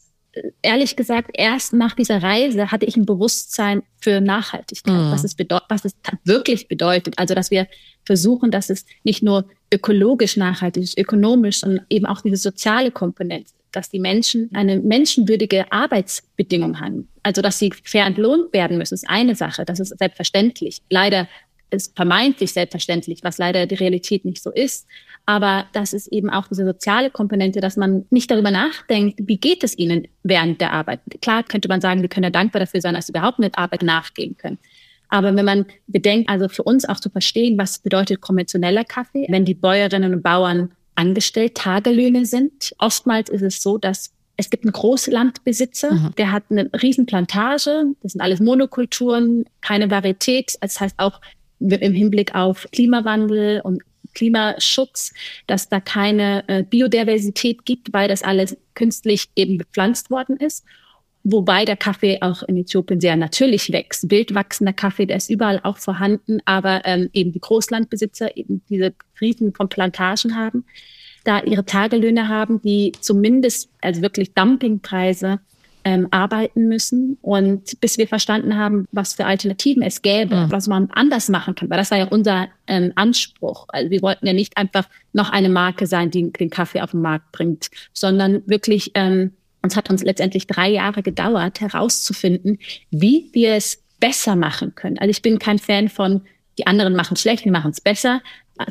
ehrlich 0.62 0.96
gesagt, 0.96 1.30
erst 1.34 1.72
nach 1.72 1.94
dieser 1.94 2.22
Reise 2.22 2.70
hatte 2.70 2.86
ich 2.86 2.96
ein 2.96 3.06
Bewusstsein 3.06 3.82
für 4.00 4.20
Nachhaltigkeit, 4.20 4.94
mhm. 4.94 5.10
was, 5.10 5.24
es 5.24 5.36
was 5.68 5.84
es 5.84 5.94
wirklich 6.24 6.68
bedeutet. 6.68 7.18
Also, 7.18 7.34
dass 7.34 7.50
wir 7.50 7.66
versuchen, 8.04 8.50
dass 8.50 8.70
es 8.70 8.84
nicht 9.04 9.22
nur 9.22 9.48
ökologisch 9.72 10.36
nachhaltig 10.36 10.82
ist, 10.82 10.98
ökonomisch, 10.98 11.60
sondern 11.60 11.86
eben 11.90 12.06
auch 12.06 12.20
diese 12.20 12.36
soziale 12.36 12.90
Komponente, 12.90 13.52
dass 13.72 13.90
die 13.90 13.98
Menschen 13.98 14.50
eine 14.54 14.78
menschenwürdige 14.78 15.70
Arbeitsbedingung 15.72 16.80
haben. 16.80 17.08
Also, 17.22 17.42
dass 17.42 17.58
sie 17.58 17.72
fair 17.82 18.06
entlohnt 18.06 18.52
werden 18.52 18.78
müssen, 18.78 18.94
ist 18.94 19.08
eine 19.08 19.34
Sache. 19.34 19.64
Das 19.64 19.80
ist 19.80 19.98
selbstverständlich. 19.98 20.82
Leider 20.90 21.28
ist 21.70 21.96
vermeintlich 21.96 22.52
selbstverständlich, 22.52 23.20
was 23.22 23.38
leider 23.38 23.66
die 23.66 23.74
Realität 23.74 24.24
nicht 24.24 24.42
so 24.42 24.50
ist. 24.50 24.86
Aber 25.26 25.66
das 25.72 25.92
ist 25.92 26.06
eben 26.08 26.30
auch 26.30 26.46
diese 26.46 26.64
soziale 26.64 27.10
Komponente, 27.10 27.60
dass 27.60 27.76
man 27.76 28.06
nicht 28.10 28.30
darüber 28.30 28.50
nachdenkt, 28.50 29.18
wie 29.22 29.38
geht 29.38 29.64
es 29.64 29.76
ihnen 29.76 30.06
während 30.22 30.60
der 30.60 30.72
Arbeit. 30.72 31.00
Klar 31.20 31.42
könnte 31.42 31.68
man 31.68 31.80
sagen, 31.80 32.02
wir 32.02 32.08
können 32.08 32.24
ja 32.24 32.30
dankbar 32.30 32.60
dafür 32.60 32.80
sein, 32.80 32.94
dass 32.94 33.06
sie 33.06 33.12
überhaupt 33.12 33.40
mit 33.40 33.58
Arbeit 33.58 33.82
nachgehen 33.82 34.36
können. 34.36 34.58
Aber 35.08 35.34
wenn 35.34 35.44
man 35.44 35.66
bedenkt, 35.86 36.28
also 36.28 36.48
für 36.48 36.62
uns 36.62 36.84
auch 36.88 37.00
zu 37.00 37.10
verstehen, 37.10 37.58
was 37.58 37.78
bedeutet 37.78 38.20
konventioneller 38.20 38.84
Kaffee, 38.84 39.26
wenn 39.28 39.44
die 39.44 39.54
Bäuerinnen 39.54 40.14
und 40.14 40.22
Bauern 40.22 40.72
angestellt 40.94 41.56
Tagelöhne 41.56 42.26
sind, 42.26 42.74
oftmals 42.78 43.28
ist 43.28 43.42
es 43.42 43.62
so, 43.62 43.78
dass 43.78 44.12
es 44.36 44.50
gibt 44.50 44.64
einen 44.64 44.72
Großlandbesitzer, 44.72 45.92
mhm. 45.92 46.14
der 46.18 46.32
hat 46.32 46.44
eine 46.50 46.70
Riesenplantage, 46.82 47.84
das 48.02 48.12
sind 48.12 48.20
alles 48.20 48.40
Monokulturen, 48.40 49.44
keine 49.62 49.90
Varietät. 49.90 50.56
Das 50.60 50.78
heißt 50.78 50.96
auch 50.98 51.20
im 51.60 51.92
Hinblick 51.94 52.34
auf 52.34 52.66
Klimawandel 52.72 53.60
und 53.62 53.82
Klimaschutz, 54.14 55.12
dass 55.46 55.68
da 55.68 55.78
keine 55.78 56.48
äh, 56.48 56.62
Biodiversität 56.62 57.64
gibt, 57.64 57.92
weil 57.92 58.08
das 58.08 58.22
alles 58.22 58.56
künstlich 58.74 59.28
eben 59.36 59.58
bepflanzt 59.58 60.10
worden 60.10 60.36
ist. 60.36 60.64
Wobei 61.22 61.64
der 61.64 61.76
Kaffee 61.76 62.18
auch 62.20 62.44
in 62.44 62.56
Äthiopien 62.56 63.00
sehr 63.00 63.16
natürlich 63.16 63.72
wächst. 63.72 64.10
Wild 64.10 64.34
wachsender 64.34 64.72
Kaffee, 64.72 65.06
der 65.06 65.16
ist 65.16 65.28
überall 65.28 65.60
auch 65.64 65.76
vorhanden, 65.76 66.38
aber 66.44 66.82
ähm, 66.84 67.10
eben 67.12 67.32
die 67.32 67.40
Großlandbesitzer 67.40 68.36
eben 68.36 68.62
diese 68.68 68.94
Riesen 69.20 69.52
von 69.52 69.68
Plantagen 69.68 70.36
haben, 70.36 70.64
da 71.24 71.42
ihre 71.42 71.64
Tagelöhne 71.64 72.28
haben, 72.28 72.62
die 72.62 72.92
zumindest, 73.00 73.70
also 73.80 74.02
wirklich 74.02 74.34
Dumpingpreise 74.34 75.40
ähm, 75.86 76.08
arbeiten 76.10 76.66
müssen 76.66 77.16
und 77.22 77.80
bis 77.80 77.96
wir 77.96 78.08
verstanden 78.08 78.56
haben, 78.56 78.88
was 78.90 79.14
für 79.14 79.24
Alternativen 79.24 79.84
es 79.84 80.02
gäbe, 80.02 80.34
mhm. 80.34 80.50
was 80.50 80.66
man 80.66 80.90
anders 80.90 81.28
machen 81.28 81.54
kann. 81.54 81.70
Weil 81.70 81.78
das 81.78 81.92
war 81.92 81.98
ja 81.98 82.08
unser 82.08 82.48
ähm, 82.66 82.90
Anspruch. 82.96 83.66
Also 83.68 83.88
wir 83.90 84.02
wollten 84.02 84.26
ja 84.26 84.32
nicht 84.32 84.56
einfach 84.56 84.88
noch 85.12 85.30
eine 85.30 85.48
Marke 85.48 85.86
sein, 85.86 86.10
die 86.10 86.32
den 86.32 86.50
Kaffee 86.50 86.80
auf 86.80 86.90
den 86.90 87.02
Markt 87.02 87.30
bringt, 87.30 87.70
sondern 87.92 88.42
wirklich, 88.48 88.90
ähm, 88.94 89.34
uns 89.62 89.76
hat 89.76 89.88
uns 89.88 90.02
letztendlich 90.02 90.48
drei 90.48 90.70
Jahre 90.70 91.04
gedauert, 91.04 91.60
herauszufinden, 91.60 92.58
wie 92.90 93.30
wir 93.32 93.54
es 93.54 93.80
besser 94.00 94.34
machen 94.34 94.74
können. 94.74 94.98
Also 94.98 95.10
ich 95.10 95.22
bin 95.22 95.38
kein 95.38 95.60
Fan 95.60 95.88
von, 95.88 96.22
die 96.58 96.66
anderen 96.66 96.96
machen 96.96 97.16
schlecht, 97.16 97.44
wir 97.44 97.52
machen 97.52 97.70
es 97.70 97.80
besser, 97.80 98.22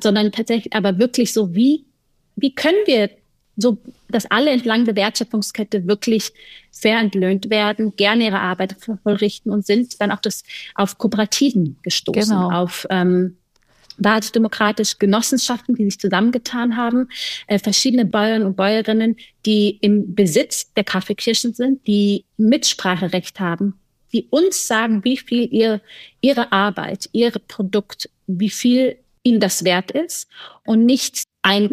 sondern 0.03 0.33
tatsächlich 0.33 0.73
aber 0.73 0.99
wirklich 0.99 1.31
so, 1.31 1.55
wie, 1.55 1.85
wie 2.35 2.53
können 2.53 2.79
wir 2.87 3.09
so, 3.55 3.77
dass 4.15 4.25
alle 4.31 4.51
entlang 4.51 4.85
der 4.85 4.95
Wertschöpfungskette 4.95 5.87
wirklich 5.87 6.31
fair 6.71 6.99
entlöhnt 6.99 7.49
werden, 7.49 7.95
gerne 7.97 8.25
ihre 8.25 8.39
Arbeit 8.39 8.77
vollrichten 9.03 9.51
und 9.51 9.65
sind 9.65 9.99
dann 9.99 10.09
auch 10.11 10.21
das 10.21 10.43
auf 10.73 10.97
Kooperativen 10.97 11.77
gestoßen, 11.83 12.21
genau. 12.21 12.49
auf 12.49 12.87
ähm, 12.89 13.35
basisdemokratische 13.97 14.95
Genossenschaften, 14.99 15.75
die 15.75 15.83
sich 15.85 15.99
zusammengetan 15.99 16.77
haben, 16.77 17.09
äh, 17.47 17.59
verschiedene 17.59 18.05
Bäuerinnen 18.05 18.47
und 18.47 18.55
Bäuerinnen, 18.55 19.17
die 19.45 19.77
im 19.81 20.15
Besitz 20.15 20.71
der 20.73 20.85
Kaffeekirchen 20.85 21.53
sind, 21.53 21.85
die 21.85 22.23
Mitspracherecht 22.37 23.41
haben, 23.41 23.77
die 24.13 24.27
uns 24.29 24.65
sagen, 24.65 25.03
wie 25.03 25.17
viel 25.17 25.53
ihr, 25.53 25.81
ihre 26.21 26.53
Arbeit, 26.53 27.09
ihre 27.11 27.39
Produkt, 27.39 28.09
wie 28.27 28.49
viel 28.49 28.97
ihnen 29.23 29.41
das 29.41 29.65
wert 29.65 29.91
ist 29.91 30.29
und 30.65 30.85
nicht 30.85 31.23
ein 31.41 31.67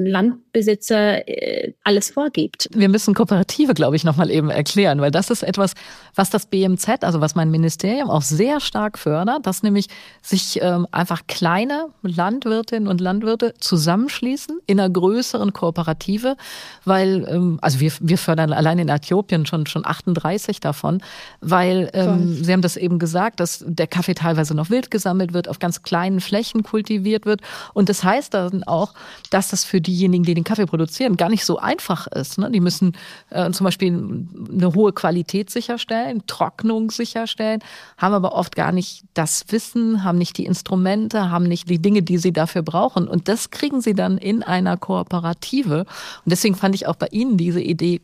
Landbesitzer 0.54 1.26
äh, 1.28 1.72
alles 1.82 2.10
vorgibt. 2.10 2.68
Wir 2.74 2.88
müssen 2.88 3.14
Kooperative, 3.14 3.72
glaube 3.72 3.96
ich, 3.96 4.04
nochmal 4.04 4.30
eben 4.30 4.50
erklären, 4.50 5.00
weil 5.00 5.10
das 5.10 5.30
ist 5.30 5.42
etwas, 5.42 5.72
was 6.14 6.28
das 6.28 6.46
BMZ, 6.46 7.02
also 7.04 7.20
was 7.22 7.34
mein 7.34 7.50
Ministerium 7.50 8.10
auch 8.10 8.20
sehr 8.20 8.60
stark 8.60 8.98
fördert, 8.98 9.46
dass 9.46 9.62
nämlich 9.62 9.86
sich 10.20 10.60
ähm, 10.60 10.86
einfach 10.90 11.22
kleine 11.26 11.86
Landwirtinnen 12.02 12.86
und 12.86 13.00
Landwirte 13.00 13.54
zusammenschließen 13.58 14.58
in 14.66 14.78
einer 14.78 14.90
größeren 14.90 15.54
Kooperative, 15.54 16.36
weil, 16.84 17.26
ähm, 17.30 17.58
also 17.62 17.80
wir, 17.80 17.92
wir 18.00 18.18
fördern 18.18 18.52
allein 18.52 18.78
in 18.78 18.88
Äthiopien 18.90 19.46
schon, 19.46 19.66
schon 19.66 19.86
38 19.86 20.60
davon, 20.60 21.02
weil 21.40 21.90
ähm, 21.94 22.44
Sie 22.44 22.52
haben 22.52 22.62
das 22.62 22.76
eben 22.76 22.98
gesagt, 22.98 23.40
dass 23.40 23.64
der 23.66 23.86
Kaffee 23.86 24.14
teilweise 24.14 24.54
noch 24.54 24.68
wild 24.68 24.90
gesammelt 24.90 25.32
wird, 25.32 25.48
auf 25.48 25.58
ganz 25.58 25.82
kleinen 25.82 26.20
Flächen 26.20 26.62
kultiviert 26.62 27.24
wird 27.24 27.40
und 27.72 27.88
das 27.88 28.04
heißt 28.04 28.34
dann 28.34 28.64
auch, 28.64 28.92
dass 29.30 29.48
das 29.48 29.64
für 29.64 29.80
diejenigen, 29.80 30.24
die 30.24 30.34
den 30.34 30.41
Kaffee 30.44 30.66
produzieren, 30.66 31.16
gar 31.16 31.28
nicht 31.28 31.44
so 31.44 31.58
einfach 31.58 32.06
ist. 32.06 32.38
Ne? 32.38 32.50
Die 32.50 32.60
müssen 32.60 32.96
äh, 33.30 33.50
zum 33.50 33.64
Beispiel 33.64 34.26
eine 34.52 34.74
hohe 34.74 34.92
Qualität 34.92 35.50
sicherstellen, 35.50 36.22
Trocknung 36.26 36.90
sicherstellen, 36.90 37.60
haben 37.98 38.14
aber 38.14 38.34
oft 38.34 38.56
gar 38.56 38.72
nicht 38.72 39.04
das 39.14 39.44
Wissen, 39.48 40.04
haben 40.04 40.18
nicht 40.18 40.38
die 40.38 40.46
Instrumente, 40.46 41.30
haben 41.30 41.44
nicht 41.44 41.68
die 41.68 41.80
Dinge, 41.80 42.02
die 42.02 42.18
sie 42.18 42.32
dafür 42.32 42.62
brauchen. 42.62 43.08
Und 43.08 43.28
das 43.28 43.50
kriegen 43.50 43.80
sie 43.80 43.94
dann 43.94 44.18
in 44.18 44.42
einer 44.42 44.76
Kooperative. 44.76 45.80
Und 45.80 45.86
deswegen 46.26 46.54
fand 46.54 46.74
ich 46.74 46.86
auch 46.86 46.96
bei 46.96 47.08
Ihnen 47.10 47.36
diese 47.36 47.60
Idee 47.60 48.00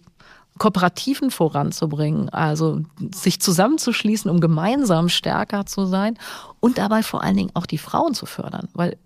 Kooperativen 0.58 1.30
voranzubringen, 1.30 2.28
also 2.30 2.80
sich 3.14 3.40
zusammenzuschließen, 3.40 4.30
um 4.30 4.40
gemeinsam 4.40 5.08
stärker 5.08 5.66
zu 5.66 5.86
sein 5.86 6.18
und 6.60 6.78
dabei 6.78 7.02
vor 7.02 7.22
allen 7.22 7.36
Dingen 7.36 7.50
auch 7.54 7.66
die 7.66 7.78
Frauen 7.78 8.14
zu 8.14 8.26
fördern, 8.26 8.68
weil 8.74 8.98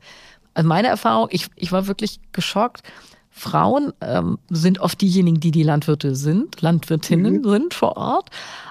meine 0.63 0.89
Erfahrung, 0.89 1.29
ich, 1.31 1.49
ich 1.57 1.73
war 1.73 1.87
wirklich 1.87 2.21
geschockt. 2.33 2.83
Frauen 3.33 3.93
ähm, 4.01 4.39
sind 4.51 4.79
oft 4.79 5.01
diejenigen, 5.01 5.41
die 5.41 5.51
die 5.51 5.63
Landwirte 5.63 6.15
sind, 6.15 6.61
Landwirtinnen 6.61 7.39
mhm. 7.39 7.49
sind 7.49 7.75
vor 7.75 7.97
Ort, 7.97 8.31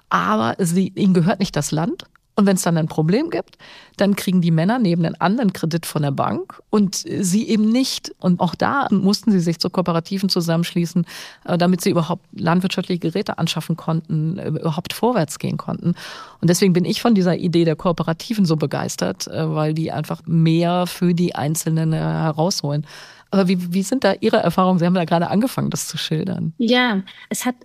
aber 0.09 0.55
sie, 0.59 0.89
ihnen 0.95 1.13
gehört 1.13 1.39
nicht 1.39 1.55
das 1.55 1.71
Land 1.71 2.05
Und 2.35 2.45
wenn 2.45 2.55
es 2.55 2.61
dann 2.61 2.77
ein 2.77 2.87
Problem 2.87 3.29
gibt, 3.29 3.57
dann 3.97 4.15
kriegen 4.15 4.41
die 4.41 4.51
Männer 4.51 4.79
neben 4.79 5.05
einen 5.05 5.19
anderen 5.19 5.51
Kredit 5.53 5.85
von 5.85 6.01
der 6.01 6.11
Bank 6.11 6.61
und 6.69 6.95
sie 6.95 7.47
eben 7.47 7.69
nicht. 7.69 8.13
Und 8.19 8.39
auch 8.39 8.55
da 8.55 8.87
mussten 8.89 9.31
sie 9.31 9.41
sich 9.41 9.59
zu 9.59 9.69
Kooperativen 9.69 10.29
zusammenschließen, 10.29 11.05
äh, 11.45 11.57
damit 11.57 11.81
sie 11.81 11.89
überhaupt 11.89 12.25
landwirtschaftliche 12.33 12.99
Geräte 12.99 13.37
anschaffen 13.37 13.75
konnten, 13.75 14.37
äh, 14.37 14.47
überhaupt 14.47 14.93
vorwärts 14.93 15.39
gehen 15.39 15.57
konnten. 15.57 15.93
Und 16.39 16.49
deswegen 16.49 16.73
bin 16.73 16.85
ich 16.85 17.01
von 17.01 17.15
dieser 17.15 17.37
Idee 17.37 17.65
der 17.65 17.75
Kooperativen 17.75 18.45
so 18.45 18.55
begeistert, 18.55 19.27
äh, 19.27 19.53
weil 19.53 19.73
die 19.73 19.91
einfach 19.91 20.21
mehr 20.25 20.87
für 20.87 21.13
die 21.13 21.35
Einzelnen 21.35 21.91
herausholen. 21.93 22.87
Aber 23.31 23.47
wie, 23.47 23.73
wie 23.73 23.81
sind 23.81 24.03
da 24.03 24.13
Ihre 24.19 24.38
Erfahrungen? 24.38 24.77
Sie 24.77 24.85
haben 24.85 24.93
da 24.93 25.05
gerade 25.05 25.29
angefangen, 25.29 25.69
das 25.69 25.88
zu 25.88 25.97
schildern. 25.97 26.53
Ja, 26.57 27.01
es 27.29 27.45
hat 27.45 27.55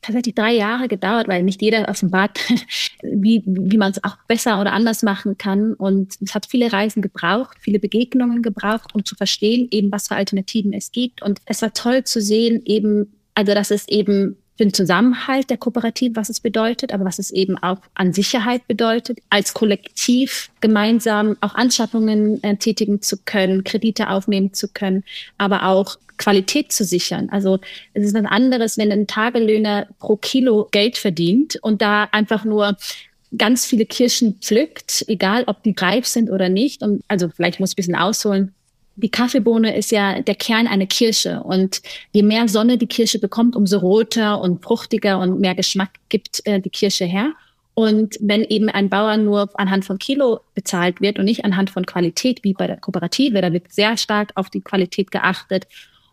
tatsächlich 0.00 0.34
drei 0.34 0.52
Jahre 0.52 0.88
gedauert, 0.88 1.28
weil 1.28 1.42
nicht 1.42 1.60
jeder 1.60 1.88
offenbart, 1.88 2.40
wie, 3.02 3.42
wie 3.46 3.76
man 3.76 3.92
es 3.92 4.02
auch 4.02 4.16
besser 4.26 4.60
oder 4.60 4.72
anders 4.72 5.02
machen 5.02 5.36
kann. 5.36 5.74
Und 5.74 6.14
es 6.22 6.34
hat 6.34 6.46
viele 6.46 6.72
Reisen 6.72 7.02
gebraucht, 7.02 7.58
viele 7.60 7.78
Begegnungen 7.78 8.40
gebraucht, 8.40 8.94
um 8.94 9.04
zu 9.04 9.14
verstehen, 9.14 9.68
eben 9.70 9.92
was 9.92 10.08
für 10.08 10.16
Alternativen 10.16 10.72
es 10.72 10.90
gibt. 10.90 11.22
Und 11.22 11.40
es 11.44 11.60
war 11.60 11.74
toll 11.74 12.04
zu 12.04 12.22
sehen, 12.22 12.62
eben, 12.64 13.12
also 13.34 13.52
dass 13.52 13.70
es 13.70 13.86
eben 13.88 14.36
den 14.60 14.72
Zusammenhalt 14.72 15.50
der 15.50 15.56
Kooperative, 15.56 16.16
was 16.16 16.28
es 16.28 16.40
bedeutet, 16.40 16.92
aber 16.92 17.04
was 17.04 17.18
es 17.18 17.30
eben 17.30 17.58
auch 17.58 17.78
an 17.94 18.12
Sicherheit 18.12 18.68
bedeutet, 18.68 19.18
als 19.30 19.54
Kollektiv 19.54 20.50
gemeinsam 20.60 21.36
auch 21.40 21.54
Anschaffungen 21.54 22.42
äh, 22.42 22.56
tätigen 22.56 23.02
zu 23.02 23.16
können, 23.24 23.64
Kredite 23.64 24.10
aufnehmen 24.10 24.52
zu 24.52 24.68
können, 24.68 25.04
aber 25.38 25.66
auch 25.66 25.96
Qualität 26.18 26.70
zu 26.70 26.84
sichern. 26.84 27.30
Also 27.30 27.58
es 27.94 28.04
ist 28.04 28.14
was 28.14 28.26
anderes, 28.26 28.76
wenn 28.76 28.92
ein 28.92 29.06
Tagelöhner 29.06 29.88
pro 29.98 30.16
Kilo 30.16 30.68
Geld 30.70 30.98
verdient 30.98 31.56
und 31.62 31.80
da 31.80 32.04
einfach 32.12 32.44
nur 32.44 32.76
ganz 33.36 33.64
viele 33.64 33.86
Kirschen 33.86 34.36
pflückt, 34.40 35.04
egal 35.08 35.44
ob 35.46 35.62
die 35.62 35.74
reif 35.76 36.06
sind 36.06 36.30
oder 36.30 36.48
nicht. 36.48 36.82
Und 36.82 37.02
also 37.08 37.28
vielleicht 37.30 37.58
muss 37.58 37.70
ich 37.70 37.74
ein 37.74 37.76
bisschen 37.76 37.94
ausholen 37.94 38.54
die 39.00 39.10
Kaffeebohne 39.10 39.76
ist 39.76 39.90
ja 39.90 40.20
der 40.20 40.34
Kern 40.34 40.66
einer 40.66 40.86
Kirsche. 40.86 41.42
Und 41.42 41.82
je 42.12 42.22
mehr 42.22 42.48
Sonne 42.48 42.78
die 42.78 42.86
Kirsche 42.86 43.18
bekommt, 43.18 43.56
umso 43.56 43.78
roter 43.78 44.40
und 44.40 44.62
fruchtiger 44.62 45.18
und 45.18 45.40
mehr 45.40 45.54
Geschmack 45.54 45.90
gibt 46.08 46.42
äh, 46.46 46.60
die 46.60 46.70
Kirsche 46.70 47.04
her. 47.04 47.32
Und 47.74 48.16
wenn 48.20 48.44
eben 48.44 48.68
ein 48.68 48.90
Bauer 48.90 49.16
nur 49.16 49.48
anhand 49.58 49.84
von 49.84 49.98
Kilo 49.98 50.40
bezahlt 50.54 51.00
wird 51.00 51.18
und 51.18 51.24
nicht 51.24 51.44
anhand 51.44 51.70
von 51.70 51.86
Qualität, 51.86 52.44
wie 52.44 52.52
bei 52.52 52.66
der 52.66 52.76
Kooperative, 52.76 53.40
da 53.40 53.52
wird 53.52 53.72
sehr 53.72 53.96
stark 53.96 54.32
auf 54.34 54.50
die 54.50 54.60
Qualität 54.60 55.10
geachtet. 55.10 55.66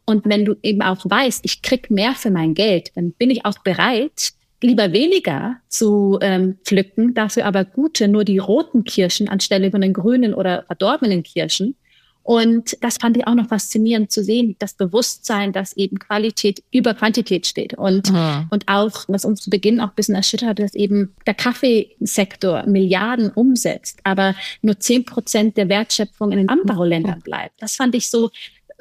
Und 0.06 0.26
wenn 0.26 0.46
du 0.46 0.56
eben 0.64 0.82
auch 0.82 1.04
weißt, 1.04 1.42
ich 1.44 1.62
krieg 1.62 1.92
mehr 1.92 2.14
für 2.14 2.32
mein 2.32 2.54
Geld, 2.54 2.92
dann 2.96 3.12
bin 3.12 3.30
ich 3.30 3.44
auch 3.44 3.58
bereit, 3.60 4.32
lieber 4.62 4.94
weniger 4.94 5.58
zu 5.68 6.18
ähm, 6.22 6.58
pflücken, 6.64 7.14
dafür 7.14 7.46
aber 7.46 7.66
gute, 7.66 8.08
nur 8.08 8.24
die 8.24 8.38
roten 8.38 8.86
Kirschen 8.86 9.28
anstelle 9.28 9.70
von 9.70 9.82
den 9.82 9.94
grünen 9.94 10.34
oder 10.34 10.64
verdorbenen 10.64 11.24
Kirschen 11.24 11.76
und 12.28 12.76
das 12.82 12.98
fand 12.98 13.16
ich 13.16 13.26
auch 13.26 13.36
noch 13.36 13.48
faszinierend 13.48 14.12
zu 14.12 14.22
sehen, 14.22 14.58
das 14.60 14.74
Bewusstsein, 14.74 15.54
dass 15.54 15.72
eben 15.78 15.98
Qualität 15.98 16.62
über 16.74 16.94
Quantität 16.94 17.48
steht. 17.48 17.76
Und, 17.76 18.12
mhm. 18.12 18.48
und 18.50 18.68
auch, 18.68 19.06
was 19.08 19.24
uns 19.24 19.44
zu 19.44 19.50
Beginn 19.50 19.80
auch 19.80 19.92
ein 19.92 19.96
bisschen 19.96 20.16
erschüttert, 20.16 20.60
dass 20.60 20.76
eben 20.76 21.16
der 21.26 21.36
Kaffeesektor 21.36 22.66
Milliarden 22.66 23.32
umsetzt, 23.32 24.02
aber 24.04 24.36
nur 24.62 24.78
zehn 24.78 25.06
Prozent 25.06 25.56
der 25.56 25.70
Wertschöpfung 25.70 26.34
in 26.34 26.40
den 26.40 26.50
Anbauländern 26.50 27.22
bleibt. 27.22 27.62
Das 27.62 27.78
fand 27.78 27.96
ich 27.96 28.10
so, 28.10 28.30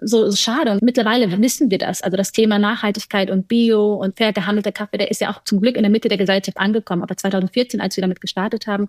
so, 0.02 0.28
so 0.28 0.36
schade. 0.36 0.72
Und 0.72 0.82
mittlerweile 0.82 1.30
wissen 1.40 1.70
wir 1.70 1.78
das. 1.78 2.02
Also 2.02 2.16
das 2.16 2.32
Thema 2.32 2.58
Nachhaltigkeit 2.58 3.30
und 3.30 3.46
Bio 3.46 3.94
und 3.94 4.16
fair 4.16 4.32
gehandelter 4.32 4.72
Kaffee, 4.72 4.98
der 4.98 5.12
ist 5.12 5.20
ja 5.20 5.30
auch 5.30 5.44
zum 5.44 5.60
Glück 5.60 5.76
in 5.76 5.84
der 5.84 5.92
Mitte 5.92 6.08
der 6.08 6.18
Gesellschaft 6.18 6.58
angekommen. 6.58 7.04
Aber 7.04 7.16
2014, 7.16 7.80
als 7.80 7.96
wir 7.96 8.02
damit 8.02 8.20
gestartet 8.20 8.66
haben, 8.66 8.88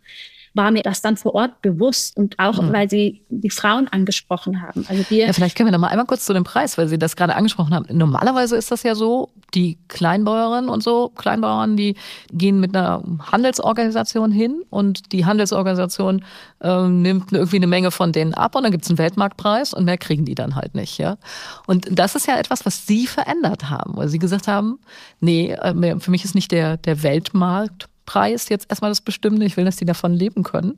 war 0.57 0.71
mir 0.71 0.83
das 0.83 1.01
dann 1.01 1.15
vor 1.15 1.35
Ort 1.35 1.61
bewusst 1.61 2.17
und 2.17 2.37
auch, 2.39 2.61
mhm. 2.61 2.73
weil 2.73 2.89
Sie 2.89 3.21
die 3.29 3.49
Frauen 3.49 3.87
angesprochen 3.87 4.61
haben. 4.61 4.85
Also 4.89 5.09
wir 5.09 5.27
ja, 5.27 5.33
vielleicht 5.33 5.55
können 5.55 5.67
wir 5.67 5.71
noch 5.71 5.79
mal 5.79 5.87
einmal 5.87 6.05
kurz 6.05 6.25
zu 6.25 6.33
dem 6.33 6.43
Preis, 6.43 6.77
weil 6.77 6.87
Sie 6.87 6.97
das 6.97 7.15
gerade 7.15 7.35
angesprochen 7.35 7.73
haben. 7.73 7.85
Normalerweise 7.95 8.57
ist 8.57 8.71
das 8.71 8.83
ja 8.83 8.95
so, 8.95 9.29
die 9.53 9.77
Kleinbäuerinnen 9.87 10.69
und 10.69 10.83
so, 10.83 11.09
Kleinbauern, 11.15 11.77
die 11.77 11.95
gehen 12.31 12.59
mit 12.59 12.75
einer 12.75 13.01
Handelsorganisation 13.31 14.31
hin 14.31 14.63
und 14.69 15.13
die 15.13 15.25
Handelsorganisation 15.25 16.25
äh, 16.59 16.87
nimmt 16.87 17.31
irgendwie 17.31 17.55
eine 17.57 17.67
Menge 17.67 17.91
von 17.91 18.11
denen 18.11 18.33
ab 18.33 18.55
und 18.55 18.63
dann 18.63 18.71
gibt 18.71 18.83
es 18.83 18.89
einen 18.89 18.97
Weltmarktpreis 18.97 19.73
und 19.73 19.85
mehr 19.85 19.97
kriegen 19.97 20.25
die 20.25 20.35
dann 20.35 20.55
halt 20.55 20.75
nicht. 20.75 20.97
Ja? 20.97 21.17
Und 21.65 21.87
das 21.89 22.15
ist 22.15 22.27
ja 22.27 22.37
etwas, 22.37 22.65
was 22.65 22.87
Sie 22.87 23.07
verändert 23.07 23.69
haben, 23.69 23.95
weil 23.95 24.09
Sie 24.09 24.19
gesagt 24.19 24.47
haben, 24.47 24.79
nee, 25.19 25.51
äh, 25.51 25.99
für 25.99 26.11
mich 26.11 26.25
ist 26.25 26.35
nicht 26.35 26.51
der, 26.51 26.77
der 26.77 27.03
Weltmarkt 27.03 27.87
Preis 28.07 28.49
jetzt 28.49 28.65
erstmal 28.69 28.89
das 28.89 29.01
Bestimmende. 29.01 29.45
Ich 29.45 29.55
will, 29.55 29.65
dass 29.65 29.75
die 29.75 29.85
davon 29.85 30.13
leben 30.13 30.41
können. 30.41 30.77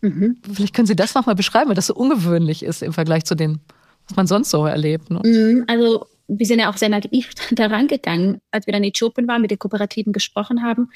Mhm. 0.00 0.38
Vielleicht 0.50 0.74
können 0.74 0.86
Sie 0.86 0.96
das 0.96 1.14
nochmal 1.14 1.34
beschreiben, 1.34 1.68
weil 1.68 1.76
das 1.76 1.88
so 1.88 1.94
ungewöhnlich 1.94 2.62
ist 2.62 2.82
im 2.82 2.94
Vergleich 2.94 3.24
zu 3.24 3.34
dem, 3.34 3.60
was 4.08 4.16
man 4.16 4.26
sonst 4.26 4.50
so 4.50 4.64
erlebt. 4.64 5.10
Ne? 5.10 5.20
Mhm, 5.22 5.64
also 5.66 6.06
wir 6.28 6.46
sind 6.46 6.60
ja 6.60 6.70
auch 6.70 6.76
sehr 6.76 6.88
naiv 6.88 7.30
daran 7.52 7.88
gegangen. 7.88 8.38
Als 8.50 8.66
wir 8.66 8.72
dann 8.72 8.82
in 8.82 8.88
Äthiopien 8.88 9.28
waren, 9.28 9.42
mit 9.42 9.50
den 9.50 9.58
Kooperativen 9.58 10.12
gesprochen 10.12 10.62
haben, 10.62 10.90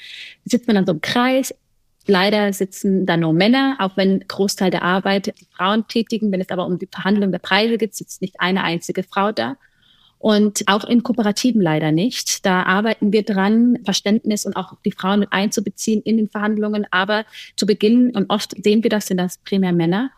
sitzt 0.45 0.67
man 0.67 0.75
dann 0.75 0.85
so 0.85 0.93
im 0.93 1.01
Kreis. 1.01 1.53
Leider 2.09 2.53
sitzen 2.53 3.05
da 3.05 3.17
nur 3.17 3.33
Männer, 3.33 3.75
auch 3.79 3.97
wenn 3.97 4.21
Großteil 4.25 4.71
der 4.71 4.81
Arbeit 4.81 5.27
die 5.27 5.47
Frauen 5.51 5.85
tätigen. 5.87 6.31
Wenn 6.31 6.39
es 6.39 6.49
aber 6.49 6.65
um 6.65 6.79
die 6.79 6.87
Verhandlung 6.89 7.31
der 7.31 7.39
Preise 7.39 7.77
geht, 7.77 7.95
sitzt 7.95 8.21
nicht 8.21 8.39
eine 8.39 8.63
einzige 8.63 9.03
Frau 9.03 9.33
da. 9.33 9.57
Und 10.19 10.63
auch 10.67 10.83
in 10.83 11.03
Kooperativen 11.03 11.61
leider 11.61 11.91
nicht. 11.91 12.45
Da 12.45 12.63
arbeiten 12.63 13.13
wir 13.13 13.23
dran, 13.23 13.77
Verständnis 13.85 14.45
und 14.45 14.55
auch 14.55 14.73
die 14.83 14.91
Frauen 14.91 15.19
mit 15.19 15.31
einzubeziehen 15.31 16.01
in 16.01 16.17
den 16.17 16.27
Verhandlungen. 16.27 16.87
Aber 16.91 17.25
zu 17.55 17.65
Beginn, 17.65 18.15
und 18.15 18.29
oft 18.29 18.55
sehen 18.63 18.83
wir 18.83 18.89
das, 18.89 19.07
sind 19.07 19.17
das 19.17 19.37
primär 19.37 19.73
Männer. 19.73 20.09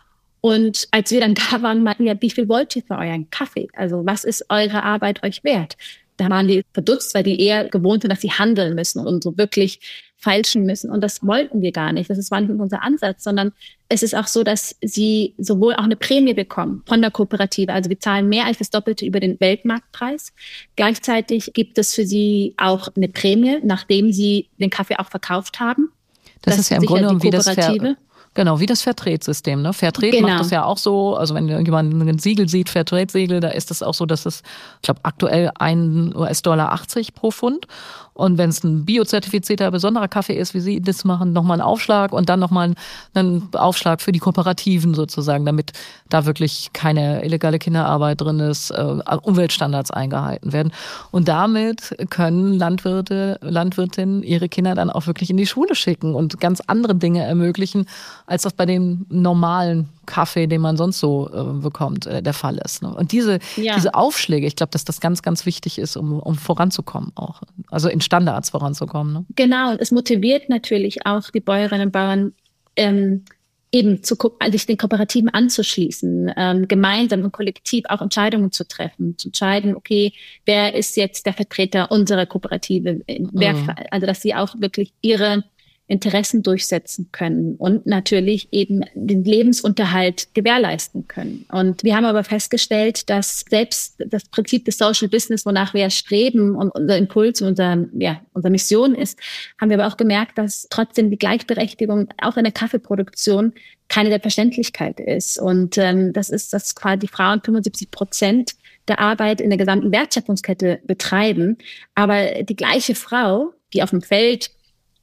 Und 0.42 0.88
als 0.92 1.12
wir 1.12 1.20
dann 1.20 1.36
da 1.36 1.62
waren, 1.62 1.84
meinten 1.84 2.06
wir, 2.06 2.22
wie 2.22 2.30
viel 2.30 2.48
wollt 2.48 2.76
ihr 2.76 2.84
für 2.84 2.98
euren 2.98 3.30
Kaffee? 3.30 3.68
Also 3.74 4.06
was 4.06 4.24
ist 4.24 4.46
eure 4.50 4.84
Arbeit 4.84 5.24
euch 5.24 5.44
wert? 5.44 5.76
Da 6.20 6.30
waren 6.30 6.48
die 6.48 6.64
verdutzt, 6.74 7.16
weil 7.16 7.24
die 7.24 7.40
eher 7.42 7.70
gewohnt 7.70 8.02
sind, 8.02 8.12
dass 8.12 8.22
sie 8.22 8.32
handeln 8.32 8.76
müssen 8.76 9.06
und 9.06 9.24
so 9.24 9.38
wirklich 9.38 9.80
feilschen 10.18 10.66
müssen. 10.66 10.92
Und 10.92 11.02
das 11.02 11.26
wollten 11.26 11.62
wir 11.62 11.72
gar 11.72 11.94
nicht. 11.94 12.10
Das 12.10 12.30
war 12.30 12.42
nicht 12.42 12.52
unser 12.52 12.84
Ansatz, 12.84 13.24
sondern 13.24 13.54
es 13.88 14.04
ist 14.04 14.16
auch 14.16 14.28
so, 14.28 14.44
dass 14.44 14.76
sie 14.82 15.34
sowohl 15.38 15.76
auch 15.76 15.84
eine 15.84 15.96
Prämie 15.96 16.34
bekommen 16.34 16.84
von 16.86 17.02
der 17.02 17.10
Kooperative. 17.10 17.72
Also 17.72 17.90
wir 17.90 18.00
zahlen 18.02 18.28
mehr 18.28 18.46
als 18.46 18.58
das 18.58 18.70
Doppelte 18.70 19.06
über 19.06 19.22
den 19.22 19.40
Weltmarktpreis. 19.40 20.34
Gleichzeitig 20.76 21.54
gibt 21.54 21.78
es 21.78 21.96
für 21.96 22.06
sie 22.06 22.54
auch 22.58 22.90
eine 22.98 23.08
Prämie, 23.08 23.60
nachdem 23.64 24.12
sie 24.12 24.50
den 24.58 24.70
Kaffee 24.70 24.98
auch 24.98 25.10
verkauft 25.10 25.62
haben. 25.62 25.90
Das, 26.42 26.56
das 26.56 26.66
ist 26.66 26.70
ja 26.70 26.78
im 26.78 26.84
Grunde 26.84 27.04
genommen 27.04 27.24
wie 27.24 27.30
das 27.30 27.50
Ver 27.50 27.96
Genau, 28.40 28.62
wie 28.62 28.68
das 28.68 28.84
Fairtrade-System. 28.84 29.62
Ne? 29.62 29.74
Fairtrade 29.74 30.12
genau. 30.12 30.30
macht 30.30 30.40
das 30.40 30.50
ja 30.50 30.64
auch 30.64 30.78
so, 30.78 31.18
also 31.18 31.36
wenn 31.36 31.50
jemand 31.50 31.94
ein 31.94 32.20
Siegel 32.20 32.48
sieht, 32.48 32.70
Fairtrade-Siegel, 32.70 33.42
da 33.42 33.50
ist 33.50 33.70
es 33.70 33.84
auch 33.84 33.94
so, 33.94 34.06
dass 34.06 34.26
es, 34.26 34.44
ich 34.78 34.84
glaube, 34.84 35.02
aktuell 35.04 35.52
ein 35.60 36.16
US-Dollar 36.16 36.72
80 36.72 37.14
pro 37.14 37.32
Pfund. 37.32 37.68
Und 38.20 38.38
wenn 38.38 38.50
es 38.50 38.66
ein 38.66 38.84
biozertifizierter 38.84 39.72
besonderer 39.72 40.10
Kaffee 40.10 40.38
ist, 40.38 40.54
wie 40.54 40.60
Sie 40.60 40.82
das 40.82 41.06
machen, 41.06 41.32
nochmal 41.32 41.56
einen 41.56 41.68
Aufschlag 41.68 42.12
und 42.12 42.28
dann 42.28 42.42
nochmal 42.42 42.74
einen 43.14 43.48
Aufschlag 43.54 44.02
für 44.02 44.12
die 44.12 44.20
Kooperativen 44.20 44.94
sozusagen, 44.94 45.46
damit 45.46 45.72
da 46.10 46.26
wirklich 46.26 46.72
keine 46.74 47.24
illegale 47.24 47.60
Kinderarbeit 47.60 48.20
drin 48.20 48.42
ist, 48.42 48.72
äh, 48.72 48.98
Umweltstandards 49.22 49.92
eingehalten 49.92 50.52
werden. 50.52 50.74
Und 51.12 51.30
damit 51.30 51.96
können 52.10 52.56
Landwirte, 52.56 53.40
Landwirtinnen 53.42 54.22
ihre 54.24 54.50
Kinder 54.50 54.76
dann 54.76 54.90
auch 54.90 55.08
wirklich 55.08 55.30
in 55.30 55.38
die 55.38 55.48
Schule 55.48 55.74
schicken 55.74 56.14
und 56.14 56.42
ganz 56.42 56.62
andere 56.68 56.96
Dinge 56.96 57.24
ermöglichen, 57.24 57.86
als 58.28 58.44
das 58.44 58.52
bei 58.52 58.66
dem 58.66 59.06
normalen 59.08 59.88
Kaffee, 60.10 60.48
den 60.48 60.60
man 60.60 60.76
sonst 60.76 61.00
so 61.00 61.30
äh, 61.32 61.62
bekommt, 61.62 62.08
äh, 62.08 62.24
der 62.24 62.34
Fall 62.34 62.60
ist. 62.66 62.82
Ne? 62.82 62.94
Und 62.94 63.12
diese, 63.12 63.38
ja. 63.56 63.76
diese 63.76 63.94
Aufschläge, 63.94 64.48
ich 64.48 64.56
glaube, 64.56 64.72
dass 64.72 64.84
das 64.84 65.00
ganz, 65.00 65.22
ganz 65.22 65.46
wichtig 65.46 65.78
ist, 65.78 65.96
um, 65.96 66.20
um 66.20 66.36
voranzukommen 66.36 67.12
auch. 67.14 67.42
Also 67.70 67.90
in 67.90 68.02
Standards 68.02 68.50
voranzukommen. 68.50 69.14
Ne? 69.14 69.26
Genau, 69.36 69.74
es 69.74 69.92
motiviert 69.92 70.50
natürlich 70.50 71.06
auch 71.06 71.30
die 71.30 71.40
Bäuerinnen 71.40 71.88
und 71.88 71.92
Bauern, 71.92 72.34
ähm, 72.76 73.24
eben 73.72 74.02
zu, 74.02 74.16
sich 74.50 74.66
den 74.66 74.78
Kooperativen 74.78 75.30
anzuschließen, 75.30 76.34
ähm, 76.36 76.68
gemeinsam 76.68 77.22
und 77.22 77.32
kollektiv 77.32 77.86
auch 77.90 78.02
Entscheidungen 78.02 78.52
zu 78.52 78.68
treffen, 78.68 79.16
zu 79.20 79.28
entscheiden, 79.28 79.76
okay, 79.76 80.14
wer 80.46 80.74
ist 80.74 80.98
jetzt 80.98 81.28
der 81.28 81.34
Vertreter 81.34 81.92
unserer 81.92 82.26
Kooperative, 82.26 83.02
wer, 83.06 83.54
mhm. 83.54 83.70
also 83.92 84.08
dass 84.08 84.24
sie 84.24 84.34
auch 84.34 84.56
wirklich 84.60 84.92
ihre 85.02 85.44
Interessen 85.90 86.44
durchsetzen 86.44 87.10
können 87.12 87.56
und 87.56 87.88
natürlich 87.88 88.48
eben 88.52 88.82
den 88.94 89.24
Lebensunterhalt 89.24 90.28
gewährleisten 90.36 91.08
können. 91.08 91.46
Und 91.52 91.84
wir 91.84 91.96
haben 91.96 92.06
aber 92.06 92.24
festgestellt, 92.24 93.10
dass 93.10 93.44
selbst 93.50 93.96
das 93.98 94.26
Prinzip 94.26 94.66
des 94.66 94.78
Social 94.78 95.10
Business, 95.10 95.48
wonach 95.48 95.74
wir 95.74 95.90
streben 95.90 96.56
und 96.56 96.70
unser 96.70 96.96
Impuls, 96.96 97.42
unser, 97.42 97.88
ja, 97.98 98.22
unsere 98.34 98.52
Mission 98.52 98.94
ist, 98.94 99.20
haben 99.60 99.72
wir 99.72 99.80
aber 99.80 99.92
auch 99.92 99.98
gemerkt, 99.98 100.38
dass 100.38 100.68
trotzdem 100.70 101.10
die 101.10 101.18
Gleichberechtigung 101.18 102.10
auch 102.22 102.38
in 102.38 102.44
der 102.44 102.54
Kaffeeproduktion 102.54 103.54
keine 103.88 104.10
Selbstverständlichkeit 104.10 105.00
ist. 105.00 105.40
Und 105.40 105.80
ähm, 105.80 106.14
das 106.14 106.30
ist, 106.30 106.54
dass 106.54 106.76
quasi 106.76 107.00
die 107.00 107.08
Frauen 107.08 107.42
75 107.44 107.90
Prozent 107.90 108.52
der 108.88 109.00
Arbeit 109.00 109.42
in 109.42 109.50
der 109.50 109.58
gesamten 109.58 109.92
Wertschöpfungskette 109.92 110.82
betreiben. 110.86 111.58
Aber 111.96 112.44
die 112.44 112.56
gleiche 112.56 112.94
Frau, 112.94 113.54
die 113.74 113.82
auf 113.82 113.90
dem 113.90 114.04
Feld 114.04 114.52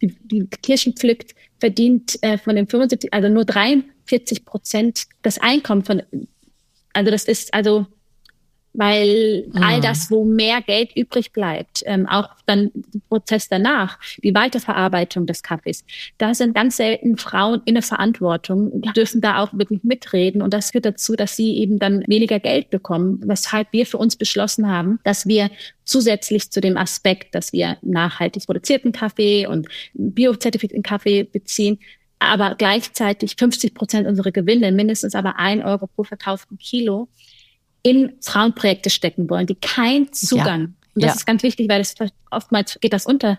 die, 0.03 0.15
die 0.23 0.47
Kirschen 0.47 0.95
pflückt, 0.95 1.35
verdient 1.59 2.23
äh, 2.23 2.39
von 2.39 2.57
den 2.57 2.67
75, 2.67 3.13
also 3.13 3.29
nur 3.29 3.45
43 3.45 4.45
Prozent 4.45 5.05
das 5.23 5.39
Einkommen 5.39 5.85
von, 5.85 6.03
also 6.93 7.11
das 7.11 7.25
ist 7.25 7.55
also 7.55 7.87
weil 8.77 9.47
mhm. 9.53 9.63
all 9.63 9.81
das, 9.81 10.11
wo 10.11 10.25
mehr 10.25 10.61
Geld 10.61 10.95
übrig 10.95 11.33
bleibt, 11.33 11.83
ähm, 11.87 12.07
auch 12.07 12.29
dann 12.47 12.71
der 12.75 13.01
Prozess 13.09 13.49
danach, 13.49 13.99
die 14.23 14.35
Weiterverarbeitung 14.35 15.27
des 15.27 15.43
Kaffees, 15.43 15.85
da 16.19 16.35
sind 16.35 16.55
ganz 16.55 16.77
selten 16.77 17.17
Frauen 17.17 17.63
in 17.65 17.75
der 17.75 17.83
Verantwortung, 17.83 18.81
die 18.83 18.93
dürfen 18.93 19.21
da 19.21 19.43
auch 19.43 19.53
wirklich 19.53 19.83
mitreden 19.83 20.43
und 20.43 20.53
das 20.53 20.71
führt 20.71 20.85
dazu, 20.85 21.17
dass 21.17 21.37
sie 21.37 21.57
eben 21.57 21.79
dann 21.79 22.05
weniger 22.07 22.39
Geld 22.39 22.71
bekommen, 22.71 23.21
weshalb 23.25 23.69
wir 23.73 23.87
für 23.87 23.99
uns 23.99 24.17
beschlossen 24.17 24.69
haben, 24.69 25.01
dass 25.05 25.27
wir 25.27 25.51
zusätzlich 25.85 26.51
zu 26.51 26.61
dem 26.61 26.77
Aspekt, 26.77 27.35
dass 27.35 27.53
wir 27.53 27.79
nachhaltig 27.83 28.47
produzierten 28.47 28.93
Kaffee 28.93 29.47
und 29.47 29.69
biozertifizierten 29.95 30.83
Kaffee 30.83 31.25
beziehen, 31.25 31.79
aber 32.19 32.55
gleichzeitig 32.57 33.37
50 33.37 33.75
Prozent 33.75 34.07
unserer 34.07 34.33
Gewinne, 34.33 34.73
mindestens 34.73 35.15
aber 35.15 35.39
ein 35.39 35.63
Euro 35.63 35.87
pro 35.87 36.05
verkauften 36.05 36.59
Kilo, 36.59 37.09
in 37.87 38.15
Frauenprojekte 38.21 38.91
stecken 38.91 39.31
wollen, 39.31 39.47
die 39.47 39.55
keinen 39.55 40.13
Zugang, 40.13 40.61
ja. 40.61 40.67
und 40.95 41.05
das 41.05 41.11
ja. 41.11 41.15
ist 41.15 41.25
ganz 41.25 41.45
wichtig, 41.45 41.69
weil 41.69 41.79
das 41.79 41.95
oftmals 42.33 42.81
geht 42.81 42.93
das 42.93 43.07
unter, 43.07 43.39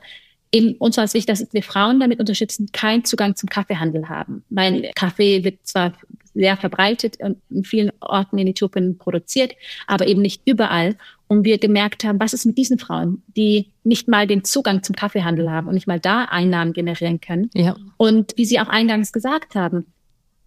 in 0.52 0.76
uns 0.76 0.96
war 0.96 1.04
es 1.04 1.14
wichtig, 1.14 1.26
dass 1.26 1.46
wir 1.52 1.64
Frauen 1.64 2.00
damit 2.00 2.22
unterstützen, 2.22 2.70
keinen 2.72 3.04
Zugang 3.04 3.36
zum 3.36 3.50
Kaffeehandel 3.50 4.08
haben. 4.08 4.46
Weil 4.50 4.92
Kaffee 4.96 5.44
wird 5.44 5.68
zwar 5.68 5.92
sehr 6.34 6.56
verbreitet 6.56 7.18
und 7.20 7.42
in 7.50 7.66
vielen 7.66 7.92
Orten 8.00 8.38
in 8.38 8.48
Äthiopien 8.48 8.98
produziert, 8.98 9.54
aber 9.86 10.08
eben 10.08 10.22
nicht 10.22 10.44
überall. 10.46 10.96
Und 11.28 11.44
wir 11.44 11.58
gemerkt 11.58 12.06
haben, 12.06 12.18
was 12.22 12.32
ist 12.32 12.46
mit 12.46 12.58
diesen 12.58 12.80
Frauen, 12.80 13.24
die 13.36 13.68
nicht 13.84 14.08
mal 14.08 14.28
den 14.28 14.46
Zugang 14.46 14.82
zum 14.82 14.96
Kaffeehandel 14.96 15.52
haben 15.52 15.68
und 15.68 15.74
nicht 15.74 15.88
mal 15.88 16.00
da 16.00 16.24
Einnahmen 16.24 16.72
generieren 16.72 17.20
können. 17.20 17.50
Ja. 17.54 17.76
Und 17.98 18.32
wie 18.38 18.46
Sie 18.46 18.62
auch 18.62 18.70
eingangs 18.70 19.12
gesagt 19.12 19.56
haben, 19.56 19.88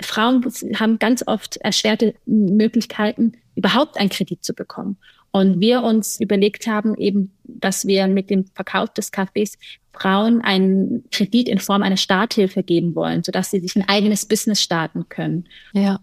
Frauen 0.00 0.42
haben 0.76 0.98
ganz 0.98 1.22
oft 1.26 1.58
erschwerte 1.58 2.14
Möglichkeiten, 2.24 3.34
überhaupt 3.54 3.98
einen 3.98 4.10
Kredit 4.10 4.44
zu 4.44 4.54
bekommen. 4.54 4.96
Und 5.32 5.60
wir 5.60 5.82
uns 5.82 6.18
überlegt 6.20 6.66
haben 6.66 6.96
eben, 6.96 7.32
dass 7.44 7.86
wir 7.86 8.08
mit 8.08 8.30
dem 8.30 8.46
Verkauf 8.54 8.90
des 8.90 9.12
Kaffees 9.12 9.56
Frauen 9.92 10.40
einen 10.40 11.04
Kredit 11.10 11.48
in 11.48 11.58
Form 11.58 11.82
einer 11.82 11.96
Starthilfe 11.96 12.62
geben 12.62 12.94
wollen, 12.94 13.22
sodass 13.22 13.50
sie 13.50 13.60
sich 13.60 13.76
ein 13.76 13.86
eigenes 13.88 14.24
Business 14.24 14.62
starten 14.62 15.08
können. 15.08 15.44
Ja, 15.72 15.98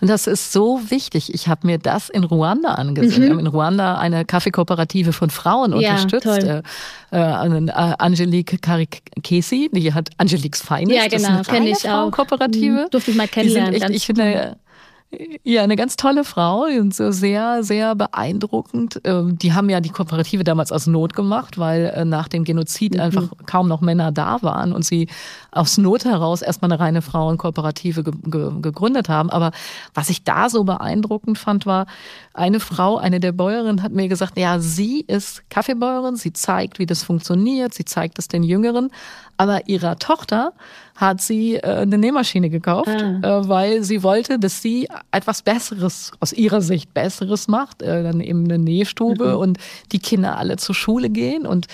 und 0.00 0.08
das 0.08 0.26
ist 0.26 0.52
so 0.52 0.80
wichtig. 0.90 1.34
Ich 1.34 1.48
habe 1.48 1.66
mir 1.66 1.78
das 1.78 2.08
in 2.08 2.24
Ruanda 2.24 2.74
angesehen. 2.74 3.20
Mhm. 3.20 3.22
Wir 3.22 3.30
haben 3.30 3.40
in 3.40 3.46
Ruanda 3.48 3.98
eine 3.98 4.24
Kaffeekooperative 4.24 5.12
von 5.12 5.28
Frauen 5.28 5.78
ja, 5.78 5.90
unterstützt. 5.90 6.24
Toll. 6.24 6.62
Äh, 7.10 7.16
äh, 7.16 7.94
Angelique 7.98 8.62
Karikesi, 8.62 9.70
die 9.72 9.92
hat 9.92 10.10
Angeliques 10.16 10.62
Feines. 10.62 10.94
Ja, 10.94 11.08
genau, 11.08 11.42
kenne 11.42 11.70
ich 11.70 11.88
auch. 11.88 12.10
Kooperative. 12.10 12.84
Mhm. 12.84 12.90
Durfte 12.90 13.10
ich 13.10 13.16
mal 13.16 13.28
kennenlernen. 13.28 13.74
Echt, 13.74 13.90
ich 13.90 14.06
finde, 14.06 14.56
ja, 15.42 15.62
eine 15.62 15.76
ganz 15.76 15.96
tolle 15.96 16.24
Frau 16.24 16.62
und 16.64 16.94
so 16.94 17.10
sehr, 17.10 17.62
sehr 17.62 17.94
beeindruckend. 17.94 19.00
Ähm, 19.04 19.36
die 19.36 19.52
haben 19.52 19.68
ja 19.68 19.80
die 19.80 19.90
Kooperative 19.90 20.42
damals 20.42 20.72
aus 20.72 20.86
Not 20.86 21.14
gemacht, 21.14 21.58
weil 21.58 21.92
äh, 21.94 22.04
nach 22.04 22.28
dem 22.28 22.44
Genozid 22.44 22.94
mhm. 22.94 23.00
einfach 23.00 23.28
kaum 23.44 23.68
noch 23.68 23.82
Männer 23.82 24.10
da 24.10 24.42
waren 24.42 24.72
und 24.72 24.84
sie 24.84 25.08
aus 25.50 25.76
Not 25.76 26.06
heraus 26.06 26.40
erstmal 26.40 26.72
eine 26.72 26.80
reine 26.80 27.02
Frauenkooperative 27.02 28.04
ge 28.04 28.14
ge 28.24 28.50
gegründet 28.62 29.10
haben. 29.10 29.28
Aber 29.28 29.52
was 29.92 30.08
ich 30.08 30.24
da 30.24 30.48
so 30.48 30.64
beeindruckend 30.64 31.38
fand, 31.38 31.66
war, 31.66 31.86
eine 32.32 32.60
Frau, 32.60 32.96
eine 32.96 33.20
der 33.20 33.32
Bäuerinnen 33.32 33.82
hat 33.82 33.92
mir 33.92 34.08
gesagt, 34.08 34.38
ja, 34.38 34.58
sie 34.60 35.00
ist 35.00 35.48
Kaffeebäuerin, 35.50 36.16
sie 36.16 36.32
zeigt, 36.32 36.78
wie 36.78 36.86
das 36.86 37.02
funktioniert, 37.02 37.74
sie 37.74 37.84
zeigt 37.84 38.18
es 38.18 38.28
den 38.28 38.42
Jüngeren, 38.42 38.90
aber 39.36 39.68
ihrer 39.68 39.98
Tochter 39.98 40.52
hat 40.96 41.20
sie 41.20 41.56
äh, 41.56 41.62
eine 41.62 41.98
Nähmaschine 41.98 42.50
gekauft, 42.50 42.88
ah. 42.88 43.40
äh, 43.40 43.48
weil 43.48 43.82
sie 43.82 44.02
wollte, 44.02 44.38
dass 44.38 44.62
sie 44.62 44.88
etwas 45.10 45.42
Besseres, 45.42 46.12
aus 46.20 46.32
ihrer 46.32 46.60
Sicht 46.60 46.92
Besseres 46.94 47.48
macht, 47.48 47.82
äh, 47.82 48.02
dann 48.02 48.20
eben 48.20 48.44
eine 48.44 48.58
Nähstube 48.58 49.34
mhm. 49.34 49.38
und 49.38 49.58
die 49.92 49.98
Kinder 49.98 50.38
alle 50.38 50.56
zur 50.56 50.74
Schule 50.74 51.10
gehen 51.10 51.46
und 51.46 51.66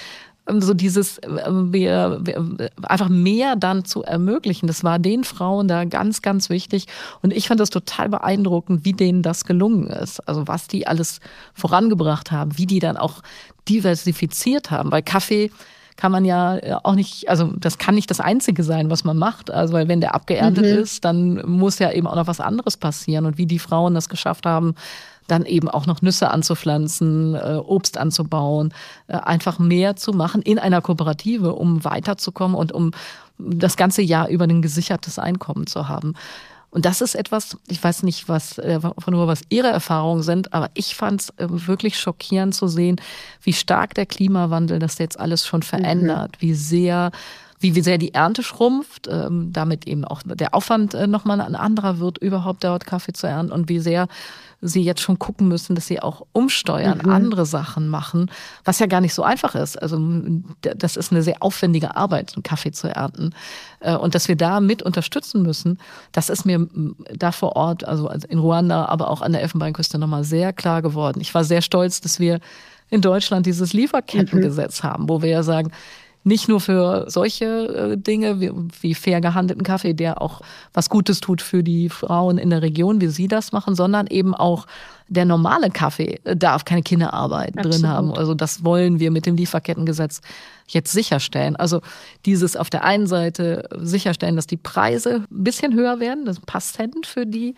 ähm, 0.48 0.60
so 0.60 0.74
dieses 0.74 1.18
äh, 1.18 1.28
wir, 1.48 2.20
wir, 2.22 2.70
einfach 2.82 3.08
mehr 3.08 3.56
dann 3.56 3.84
zu 3.84 4.02
ermöglichen. 4.02 4.66
Das 4.66 4.84
war 4.84 4.98
den 4.98 5.24
Frauen 5.24 5.68
da 5.68 5.84
ganz, 5.84 6.22
ganz 6.22 6.48
wichtig. 6.48 6.86
Und 7.22 7.32
ich 7.32 7.48
fand 7.48 7.60
das 7.60 7.70
total 7.70 8.08
beeindruckend, 8.08 8.84
wie 8.84 8.92
denen 8.92 9.22
das 9.22 9.44
gelungen 9.44 9.88
ist. 9.88 10.26
Also 10.28 10.48
was 10.48 10.66
die 10.66 10.86
alles 10.86 11.20
vorangebracht 11.54 12.30
haben, 12.30 12.56
wie 12.56 12.66
die 12.66 12.80
dann 12.80 12.96
auch 12.96 13.22
diversifiziert 13.68 14.70
haben. 14.70 14.90
Weil 14.90 15.02
Kaffee 15.02 15.50
kann 15.98 16.12
man 16.12 16.24
ja 16.24 16.56
äh, 16.56 16.76
auch 16.82 16.94
nicht, 16.94 17.28
also 17.28 17.52
das 17.58 17.76
kann 17.76 17.96
nicht 17.96 18.08
das 18.08 18.20
Einzige 18.20 18.62
sein, 18.62 18.88
was 18.88 19.04
man 19.04 19.18
macht. 19.18 19.50
Also 19.50 19.74
weil 19.74 19.88
wenn 19.88 20.00
der 20.00 20.14
abgeerntet 20.14 20.64
mhm. 20.64 20.82
ist, 20.82 21.04
dann 21.04 21.44
muss 21.44 21.80
ja 21.80 21.92
eben 21.92 22.06
auch 22.06 22.14
noch 22.14 22.28
was 22.28 22.40
anderes 22.40 22.76
passieren. 22.76 23.26
Und 23.26 23.36
wie 23.36 23.46
die 23.46 23.58
Frauen 23.58 23.94
das 23.94 24.08
geschafft 24.08 24.46
haben, 24.46 24.76
dann 25.26 25.44
eben 25.44 25.68
auch 25.68 25.86
noch 25.86 26.00
Nüsse 26.00 26.30
anzupflanzen, 26.30 27.34
äh, 27.34 27.60
Obst 27.62 27.98
anzubauen, 27.98 28.72
äh, 29.08 29.16
einfach 29.16 29.58
mehr 29.58 29.96
zu 29.96 30.12
machen 30.12 30.40
in 30.40 30.58
einer 30.58 30.80
Kooperative, 30.80 31.54
um 31.54 31.84
weiterzukommen 31.84 32.56
und 32.56 32.70
um 32.70 32.92
das 33.36 33.76
ganze 33.76 34.00
Jahr 34.00 34.28
über 34.28 34.44
ein 34.44 34.62
gesichertes 34.62 35.18
Einkommen 35.18 35.66
zu 35.66 35.88
haben. 35.88 36.14
Und 36.70 36.84
das 36.84 37.00
ist 37.00 37.14
etwas, 37.14 37.56
ich 37.66 37.82
weiß 37.82 38.02
nicht, 38.02 38.28
was 38.28 38.58
äh, 38.58 38.78
von 38.80 39.14
nur 39.14 39.26
was 39.26 39.42
Ihre 39.48 39.68
Erfahrungen 39.68 40.22
sind, 40.22 40.52
aber 40.52 40.70
ich 40.74 40.94
fand 40.94 41.22
es 41.22 41.30
äh, 41.38 41.46
wirklich 41.48 41.98
schockierend 41.98 42.54
zu 42.54 42.68
sehen, 42.68 42.96
wie 43.42 43.54
stark 43.54 43.94
der 43.94 44.06
Klimawandel 44.06 44.78
das 44.78 44.98
jetzt 44.98 45.18
alles 45.18 45.46
schon 45.46 45.62
verändert, 45.62 46.32
mhm. 46.32 46.40
wie 46.40 46.54
sehr 46.54 47.10
wie, 47.60 47.74
wie 47.74 47.80
sehr 47.80 47.98
die 47.98 48.14
Ernte 48.14 48.42
schrumpft, 48.42 49.08
ähm, 49.10 49.52
damit 49.52 49.86
eben 49.86 50.04
auch 50.04 50.22
der 50.24 50.54
Aufwand 50.54 50.94
äh, 50.94 51.06
nochmal 51.06 51.40
ein 51.40 51.56
anderer 51.56 51.98
wird, 51.98 52.18
überhaupt 52.18 52.64
dort 52.64 52.86
Kaffee 52.86 53.12
zu 53.12 53.26
ernten 53.26 53.52
und 53.52 53.68
wie 53.68 53.80
sehr 53.80 54.08
sie 54.60 54.82
jetzt 54.82 55.00
schon 55.00 55.18
gucken 55.18 55.46
müssen, 55.46 55.76
dass 55.76 55.86
sie 55.86 56.00
auch 56.00 56.26
umsteuern, 56.32 57.00
mhm. 57.04 57.10
andere 57.10 57.46
Sachen 57.46 57.88
machen, 57.88 58.30
was 58.64 58.80
ja 58.80 58.86
gar 58.86 59.00
nicht 59.00 59.14
so 59.14 59.22
einfach 59.22 59.54
ist. 59.54 59.80
Also 59.80 60.00
das 60.60 60.96
ist 60.96 61.12
eine 61.12 61.22
sehr 61.22 61.42
aufwendige 61.42 61.96
Arbeit, 61.96 62.32
einen 62.34 62.42
Kaffee 62.42 62.72
zu 62.72 62.88
ernten. 62.88 63.34
Äh, 63.80 63.96
und 63.96 64.14
dass 64.14 64.26
wir 64.26 64.36
da 64.36 64.60
mit 64.60 64.82
unterstützen 64.82 65.42
müssen, 65.42 65.78
das 66.12 66.28
ist 66.28 66.44
mir 66.44 66.66
da 67.14 67.30
vor 67.30 67.54
Ort, 67.54 67.84
also 67.84 68.10
in 68.28 68.38
Ruanda, 68.38 68.86
aber 68.86 69.10
auch 69.10 69.22
an 69.22 69.32
der 69.32 69.42
Elfenbeinküste 69.42 69.98
nochmal 69.98 70.24
sehr 70.24 70.52
klar 70.52 70.82
geworden. 70.82 71.20
Ich 71.20 71.34
war 71.34 71.44
sehr 71.44 71.62
stolz, 71.62 72.00
dass 72.00 72.18
wir 72.18 72.40
in 72.90 73.00
Deutschland 73.00 73.46
dieses 73.46 73.72
Lieferkettengesetz 73.72 74.82
mhm. 74.82 74.88
haben, 74.88 75.08
wo 75.08 75.22
wir 75.22 75.28
ja 75.28 75.42
sagen, 75.42 75.70
nicht 76.24 76.48
nur 76.48 76.60
für 76.60 77.04
solche 77.08 77.46
äh, 77.46 77.96
Dinge 77.96 78.40
wie, 78.40 78.52
wie 78.80 78.94
fair 78.94 79.20
gehandelten 79.20 79.64
Kaffee, 79.64 79.94
der 79.94 80.20
auch 80.20 80.40
was 80.72 80.90
Gutes 80.90 81.20
tut 81.20 81.42
für 81.42 81.62
die 81.62 81.88
Frauen 81.88 82.38
in 82.38 82.50
der 82.50 82.62
Region, 82.62 83.00
wie 83.00 83.08
sie 83.08 83.28
das 83.28 83.52
machen, 83.52 83.74
sondern 83.74 84.06
eben 84.06 84.34
auch 84.34 84.66
der 85.08 85.24
normale 85.24 85.70
Kaffee 85.70 86.20
darf 86.24 86.64
keine 86.64 86.82
Kinderarbeit 86.82 87.56
Absolut. 87.56 87.74
drin 87.74 87.88
haben. 87.88 88.12
Also 88.12 88.34
das 88.34 88.64
wollen 88.64 89.00
wir 89.00 89.10
mit 89.10 89.26
dem 89.26 89.36
Lieferkettengesetz 89.36 90.20
jetzt 90.68 90.92
sicherstellen. 90.92 91.56
Also 91.56 91.80
dieses 92.26 92.56
auf 92.56 92.68
der 92.70 92.84
einen 92.84 93.06
Seite 93.06 93.68
sicherstellen, 93.78 94.36
dass 94.36 94.46
die 94.46 94.58
Preise 94.58 95.24
ein 95.30 95.44
bisschen 95.44 95.74
höher 95.74 95.98
werden, 95.98 96.26
das 96.26 96.40
passend 96.40 97.06
für 97.06 97.26
die, 97.26 97.54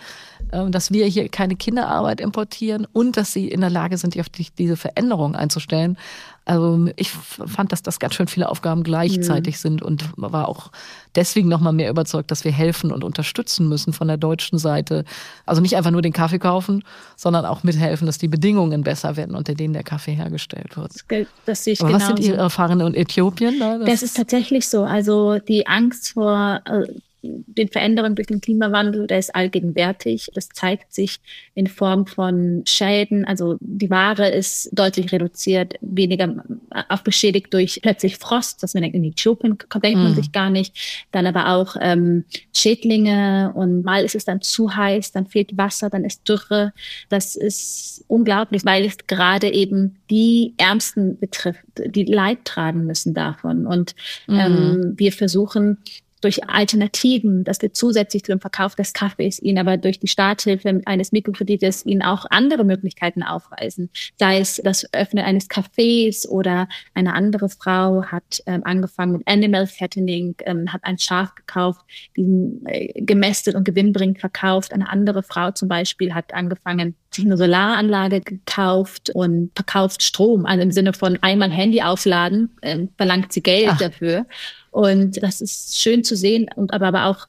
äh, 0.53 0.71
dass 0.71 0.93
wir 0.93 1.07
hier 1.07 1.29
keine 1.29 1.57
Kinderarbeit 1.57 2.21
importieren 2.21 2.87
und 2.93 3.17
dass 3.17 3.33
sie 3.33 3.49
in 3.49 3.61
der 3.61 3.71
Lage 3.71 3.99
sind, 3.99 4.19
auf 4.19 4.29
diese 4.29 4.77
Veränderung 4.77 5.35
einzustellen. 5.35 5.99
Also 6.45 6.89
ich 6.97 7.11
fand, 7.11 7.73
dass 7.73 7.83
das 7.83 7.99
ganz 7.99 8.15
schön 8.15 8.27
viele 8.27 8.49
Aufgaben 8.49 8.83
gleichzeitig 8.83 9.57
mhm. 9.57 9.59
sind 9.59 9.83
und 9.83 10.11
war 10.17 10.49
auch 10.49 10.71
deswegen 11.15 11.49
noch 11.49 11.61
mal 11.61 11.73
mehr 11.73 11.91
überzeugt, 11.91 12.31
dass 12.31 12.45
wir 12.45 12.53
helfen 12.53 12.93
und 12.93 13.05
unterstützen 13.05 13.69
müssen 13.69 13.93
von 13.93 14.09
der 14.09 14.17
deutschen 14.17 14.59
Seite. 14.59 15.05
Also 15.47 15.61
nicht 15.61 15.77
einfach 15.77 15.91
nur 15.91 16.03
den 16.03 16.13
Kaffee 16.13 16.39
kaufen, 16.39 16.85
sondern 17.17 17.45
auch 17.45 17.63
mithelfen, 17.63 18.07
dass 18.07 18.19
die 18.19 18.29
Bedingungen 18.29 18.83
besser 18.83 19.17
werden, 19.17 19.35
unter 19.35 19.55
denen 19.55 19.75
der 19.75 19.83
Kaffee 19.83 20.13
hergestellt 20.13 20.77
wird. 20.77 20.93
Das, 21.09 21.27
das 21.47 21.65
sehe 21.65 21.73
ich 21.75 21.81
Aber 21.81 21.93
was 21.93 22.07
sind 22.07 22.21
Ihre 22.21 22.37
Erfahrungen 22.37 22.89
in 22.89 22.95
Äthiopien? 22.95 23.59
Das, 23.59 23.85
das 23.85 24.03
ist 24.03 24.17
tatsächlich 24.17 24.69
so. 24.69 24.85
Also 24.85 25.39
die 25.39 25.67
Angst 25.67 26.13
vor 26.13 26.61
äh, 26.65 26.87
den 27.23 27.69
Veränderungen 27.69 28.15
durch 28.15 28.29
den 28.29 28.41
Klimawandel, 28.41 29.07
der 29.07 29.19
ist 29.19 29.35
allgegenwärtig. 29.35 30.31
Das 30.35 30.49
zeigt 30.49 30.93
sich 30.93 31.19
in 31.55 31.67
Form 31.67 32.07
von 32.07 32.63
Schäden. 32.67 33.25
Also 33.25 33.57
die 33.61 33.91
Ware 33.91 34.29
ist 34.29 34.71
deutlich 34.73 35.13
reduziert, 35.13 35.75
weniger 35.81 36.45
auch 36.89 37.03
beschädigt 37.03 37.53
durch 37.53 37.81
plötzlich 37.83 38.17
Frost, 38.17 38.63
dass 38.63 38.75
man 38.75 38.83
denkt, 38.83 38.97
in 38.97 39.05
Äthiopien 39.05 39.59
denkt 39.83 39.99
man 39.99 40.13
mm. 40.13 40.15
sich 40.15 40.33
gar 40.33 40.51
nicht. 40.51 41.07
Dann 41.13 41.27
aber 41.27 41.49
auch 41.49 41.77
ähm, 41.81 42.25
Schädlinge 42.55 43.53
und 43.55 43.83
mal 43.85 44.05
ist 44.05 44.15
es 44.15 44.25
dann 44.25 44.41
zu 44.41 44.75
heiß, 44.75 45.13
dann 45.13 45.27
fehlt 45.27 45.57
Wasser, 45.57 45.91
dann 45.91 46.05
ist 46.05 46.29
Dürre. 46.29 46.73
Das 47.09 47.37
ist 47.37 48.05
unglaublich, 48.09 48.65
weil 48.65 48.85
es 48.85 48.97
gerade 49.07 49.53
eben 49.53 49.97
die 50.11 50.55
Ärmsten 50.57 51.19
betrifft, 51.19 51.61
die 51.77 52.05
Leid 52.05 52.45
tragen 52.45 52.87
müssen 52.87 53.15
davon. 53.15 53.67
Und 53.67 53.95
mm. 54.27 54.39
ähm, 54.39 54.95
wir 54.97 55.13
versuchen 55.13 55.79
durch 56.21 56.49
Alternativen, 56.49 57.45
dass 57.45 57.63
wir 57.63 57.73
zusätzlich 57.73 58.25
zum 58.25 58.41
Verkauf 58.41 58.75
des 58.75 58.93
Kaffees 58.93 59.41
ihnen 59.41 59.59
aber 59.59 59.77
durch 59.77 59.99
die 59.99 60.09
Starthilfe 60.09 60.81
eines 60.85 61.13
Mikrokredites 61.13 61.87
ihnen 61.87 62.03
auch 62.03 62.27
andere 62.31 62.65
Möglichkeiten 62.65 63.23
aufweisen. 63.23 63.91
Sei 64.19 64.39
es 64.39 64.61
das 64.63 64.93
Öffnen 64.93 65.25
eines 65.25 65.49
Cafés 65.49 66.29
oder 66.29 66.69
eine 66.95 67.15
andere 67.15 67.49
Frau 67.49 68.05
hat 68.05 68.43
ähm, 68.47 68.63
angefangen 68.65 69.13
mit 69.13 69.23
Animal 69.27 69.67
Fattening, 69.67 70.35
ähm, 70.45 70.73
hat 70.73 70.85
ein 70.85 70.99
Schaf 70.99 71.35
gekauft, 71.35 71.81
diesen 72.17 72.65
äh, 72.67 73.01
gemästet 73.03 73.55
und 73.55 73.65
gewinnbringend 73.65 74.21
verkauft. 74.21 74.73
Eine 74.73 74.89
andere 74.89 75.23
Frau 75.23 75.51
zum 75.51 75.69
Beispiel 75.69 76.15
hat 76.15 76.35
angefangen, 76.35 76.95
sich 77.13 77.25
eine 77.25 77.37
Solaranlage 77.37 78.21
gekauft 78.21 79.11
und 79.11 79.51
verkauft 79.55 80.03
Strom, 80.03 80.47
also 80.47 80.63
im 80.63 80.71
Sinne 80.71 80.93
von 80.93 81.19
einmal 81.23 81.51
Handy 81.51 81.83
aufladen, 81.83 82.51
äh, 82.61 82.87
verlangt 82.97 83.33
sie 83.33 83.43
Geld 83.43 83.71
Ach. 83.71 83.79
dafür. 83.79 84.27
Und 84.71 85.23
das 85.23 85.41
ist 85.41 85.81
schön 85.81 86.05
zu 86.05 86.17
sehen 86.17 86.49
und 86.55 86.73
aber, 86.73 86.89
aber 86.89 87.07
auch 87.07 87.27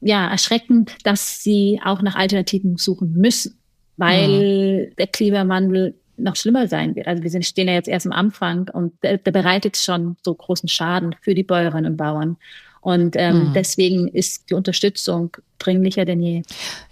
ja 0.00 0.28
erschreckend, 0.28 0.96
dass 1.04 1.42
sie 1.42 1.80
auch 1.84 2.02
nach 2.02 2.16
Alternativen 2.16 2.76
suchen 2.76 3.12
müssen, 3.12 3.58
weil 3.96 4.88
ja. 4.88 4.94
der 4.98 5.06
Klimawandel 5.06 5.94
noch 6.16 6.36
schlimmer 6.36 6.68
sein 6.68 6.94
wird. 6.94 7.06
Also 7.06 7.22
wir 7.22 7.30
sind, 7.30 7.44
stehen 7.44 7.68
ja 7.68 7.74
jetzt 7.74 7.88
erst 7.88 8.06
am 8.06 8.12
Anfang 8.12 8.68
und 8.72 8.92
der, 9.02 9.18
der 9.18 9.32
bereitet 9.32 9.76
schon 9.76 10.16
so 10.22 10.34
großen 10.34 10.68
Schaden 10.68 11.14
für 11.20 11.34
die 11.34 11.42
Bäuerinnen 11.42 11.92
und 11.92 11.96
Bauern. 11.96 12.36
Und 12.80 13.16
ähm, 13.16 13.48
mhm. 13.48 13.52
deswegen 13.54 14.08
ist 14.08 14.50
die 14.50 14.54
Unterstützung 14.54 15.36
dringlicher 15.58 16.04
denn 16.04 16.20
je. 16.20 16.42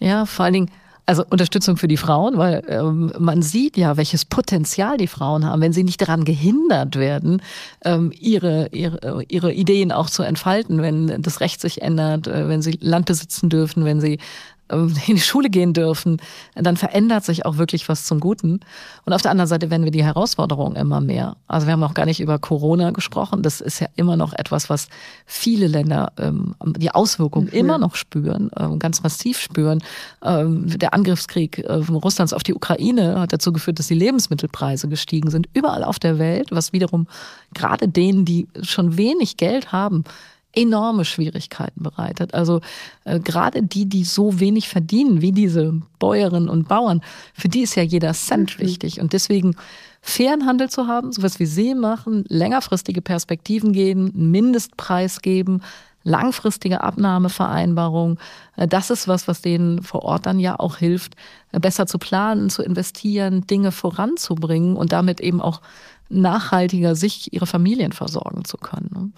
Ja, 0.00 0.24
vor 0.26 0.46
allen 0.46 0.54
Dingen 0.54 0.70
also 1.06 1.24
Unterstützung 1.28 1.76
für 1.76 1.88
die 1.88 1.96
Frauen, 1.96 2.38
weil 2.38 2.62
ähm, 2.68 3.12
man 3.18 3.42
sieht 3.42 3.76
ja, 3.76 3.96
welches 3.96 4.24
Potenzial 4.24 4.96
die 4.96 5.06
Frauen 5.06 5.44
haben, 5.44 5.60
wenn 5.60 5.72
sie 5.72 5.84
nicht 5.84 6.00
daran 6.00 6.24
gehindert 6.24 6.96
werden, 6.96 7.42
ähm, 7.84 8.12
ihre, 8.18 8.68
ihre, 8.72 9.22
ihre 9.28 9.52
Ideen 9.52 9.92
auch 9.92 10.08
zu 10.08 10.22
entfalten, 10.22 10.80
wenn 10.80 11.22
das 11.22 11.40
Recht 11.40 11.60
sich 11.60 11.82
ändert, 11.82 12.28
äh, 12.28 12.48
wenn 12.48 12.62
sie 12.62 12.78
Land 12.80 13.06
besitzen 13.06 13.48
dürfen, 13.48 13.84
wenn 13.84 14.00
sie 14.00 14.18
in 15.06 15.16
die 15.16 15.20
Schule 15.20 15.50
gehen 15.50 15.72
dürfen, 15.72 16.18
dann 16.54 16.76
verändert 16.76 17.24
sich 17.24 17.44
auch 17.46 17.58
wirklich 17.58 17.88
was 17.88 18.04
zum 18.04 18.20
Guten. 18.20 18.60
Und 19.04 19.12
auf 19.12 19.22
der 19.22 19.30
anderen 19.30 19.48
Seite 19.48 19.70
werden 19.70 19.84
wir 19.84 19.90
die 19.90 20.04
Herausforderungen 20.04 20.76
immer 20.76 21.00
mehr. 21.00 21.36
Also 21.46 21.66
wir 21.66 21.72
haben 21.72 21.82
auch 21.82 21.94
gar 21.94 22.06
nicht 22.06 22.20
über 22.20 22.38
Corona 22.38 22.90
gesprochen. 22.90 23.42
Das 23.42 23.60
ist 23.60 23.80
ja 23.80 23.88
immer 23.96 24.16
noch 24.16 24.32
etwas, 24.32 24.70
was 24.70 24.88
viele 25.26 25.66
Länder 25.66 26.12
ähm, 26.18 26.54
die 26.76 26.90
Auswirkungen 26.90 27.46
mhm. 27.46 27.52
immer 27.52 27.78
noch 27.78 27.94
spüren, 27.94 28.50
ähm, 28.58 28.78
ganz 28.78 29.02
massiv 29.02 29.38
spüren. 29.38 29.82
Ähm, 30.22 30.66
der 30.78 30.94
Angriffskrieg 30.94 31.58
äh, 31.58 31.72
Russlands 31.72 32.32
auf 32.32 32.42
die 32.42 32.54
Ukraine 32.54 33.20
hat 33.20 33.32
dazu 33.32 33.52
geführt, 33.52 33.78
dass 33.78 33.88
die 33.88 33.94
Lebensmittelpreise 33.94 34.88
gestiegen 34.88 35.30
sind, 35.30 35.48
überall 35.54 35.84
auf 35.84 35.98
der 35.98 36.18
Welt, 36.18 36.48
was 36.50 36.72
wiederum 36.72 37.06
gerade 37.54 37.88
denen, 37.88 38.24
die 38.24 38.48
schon 38.62 38.96
wenig 38.96 39.36
Geld 39.36 39.72
haben, 39.72 40.04
enorme 40.54 41.04
Schwierigkeiten 41.04 41.82
bereitet. 41.82 42.34
Also 42.34 42.60
äh, 43.04 43.20
gerade 43.20 43.62
die, 43.62 43.86
die 43.86 44.04
so 44.04 44.38
wenig 44.40 44.68
verdienen, 44.68 45.20
wie 45.22 45.32
diese 45.32 45.80
Bäuerinnen 45.98 46.48
und 46.48 46.68
Bauern, 46.68 47.02
für 47.34 47.48
die 47.48 47.62
ist 47.62 47.74
ja 47.74 47.82
jeder 47.82 48.12
Cent 48.12 48.58
mhm. 48.58 48.64
wichtig. 48.64 49.00
Und 49.00 49.12
deswegen 49.12 49.56
fairen 50.02 50.46
Handel 50.46 50.68
zu 50.68 50.86
haben, 50.86 51.12
sowas 51.12 51.38
wie 51.38 51.46
Sie 51.46 51.74
machen, 51.74 52.24
längerfristige 52.28 53.02
Perspektiven 53.02 53.72
geben, 53.72 54.10
Mindestpreis 54.14 55.22
geben, 55.22 55.62
langfristige 56.04 56.82
Abnahmevereinbarung, 56.82 58.18
äh, 58.56 58.68
das 58.68 58.90
ist 58.90 59.08
was, 59.08 59.28
was 59.28 59.40
denen 59.40 59.82
vor 59.82 60.02
Ort 60.02 60.26
dann 60.26 60.38
ja 60.38 60.58
auch 60.58 60.76
hilft, 60.76 61.14
äh, 61.52 61.60
besser 61.60 61.86
zu 61.86 61.98
planen, 61.98 62.50
zu 62.50 62.62
investieren, 62.62 63.46
Dinge 63.46 63.72
voranzubringen 63.72 64.76
und 64.76 64.92
damit 64.92 65.20
eben 65.20 65.40
auch 65.40 65.60
nachhaltiger 66.08 66.94
sich 66.94 67.32
ihre 67.32 67.46
Familien 67.46 67.92
versorgen 67.92 68.44
zu 68.44 68.58
können. 68.58 69.14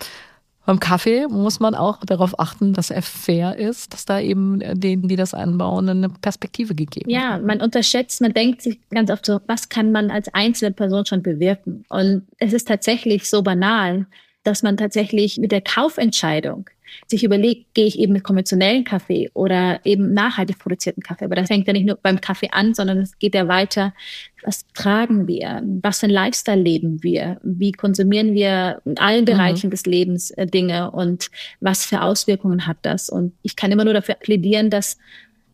Beim 0.67 0.81
Kaffee 0.81 1.27
muss 1.29 1.61
man 1.61 1.75
auch 1.75 1.99
darauf 2.05 2.39
achten, 2.39 2.73
dass 2.73 2.91
er 2.91 3.03
fair 3.03 3.57
ist, 3.57 3.93
dass 3.93 4.07
da 4.07 4.19
eben 4.19 4.61
denen, 4.81 5.09
die 5.09 5.17
das 5.17 5.35
anbauen, 5.35 5.89
eine 5.89 6.09
Perspektive 6.09 6.75
gegeben 6.75 7.07
wird. 7.07 7.21
Ja, 7.21 7.39
man 7.39 7.61
unterschätzt, 7.61 8.21
man 8.23 8.33
denkt 8.33 8.63
sich 8.63 8.79
ganz 8.89 9.11
oft 9.11 9.27
so, 9.27 9.41
was 9.47 9.69
kann 9.69 9.93
man 9.93 10.11
als 10.11 10.33
einzelne 10.33 10.73
Person 10.73 11.05
schon 11.05 11.23
bewirken? 11.23 11.85
Und 11.91 12.27
es 12.39 12.53
ist 12.55 12.67
tatsächlich 12.69 13.29
so 13.29 13.43
banal, 13.43 14.07
dass 14.43 14.63
man 14.63 14.77
tatsächlich 14.77 15.39
mit 15.39 15.53
der 15.53 15.61
Kaufentscheidung 15.61 16.69
sich 17.07 17.25
überlegt, 17.25 17.75
gehe 17.75 17.87
ich 17.87 17.99
eben 17.99 18.13
mit 18.13 18.25
konventionellen 18.25 18.85
Kaffee 18.85 19.31
oder 19.35 19.81
eben 19.85 20.13
nachhaltig 20.13 20.59
produzierten 20.59 21.03
Kaffee. 21.03 21.25
Aber 21.25 21.37
das 21.37 21.49
fängt 21.49 21.67
ja 21.67 21.73
nicht 21.73 21.87
nur 21.87 21.99
beim 22.03 22.21
Kaffee 22.21 22.51
an, 22.51 22.75
sondern 22.75 22.99
es 22.99 23.19
geht 23.19 23.35
ja 23.35 23.49
weiter. 23.49 23.95
Was 24.43 24.67
tragen 24.75 25.27
wir? 25.27 25.63
Was 25.83 26.01
für 26.01 26.07
ein 26.07 26.11
Lifestyle 26.11 26.61
leben 26.61 27.03
wir? 27.03 27.39
Wie 27.43 27.73
konsumieren 27.73 28.35
wir 28.35 28.81
in 28.85 28.99
allen 28.99 29.23
mhm. 29.23 29.27
Bereichen 29.27 29.69
mhm. 29.69 29.73
des 29.73 29.87
Lebens 29.87 30.31
äh, 30.33 30.47
Dinge 30.47 30.91
und 30.91 31.31
was 31.61 31.85
für 31.85 32.03
Auswirkungen 32.03 32.67
hat 32.67 32.79
das? 32.83 33.09
Und 33.09 33.33
ich 33.43 33.57
kann 33.57 33.73
immer 33.73 33.85
nur 33.85 33.95
dafür 33.95 34.17
plädieren, 34.17 34.71
dass, 34.71 34.99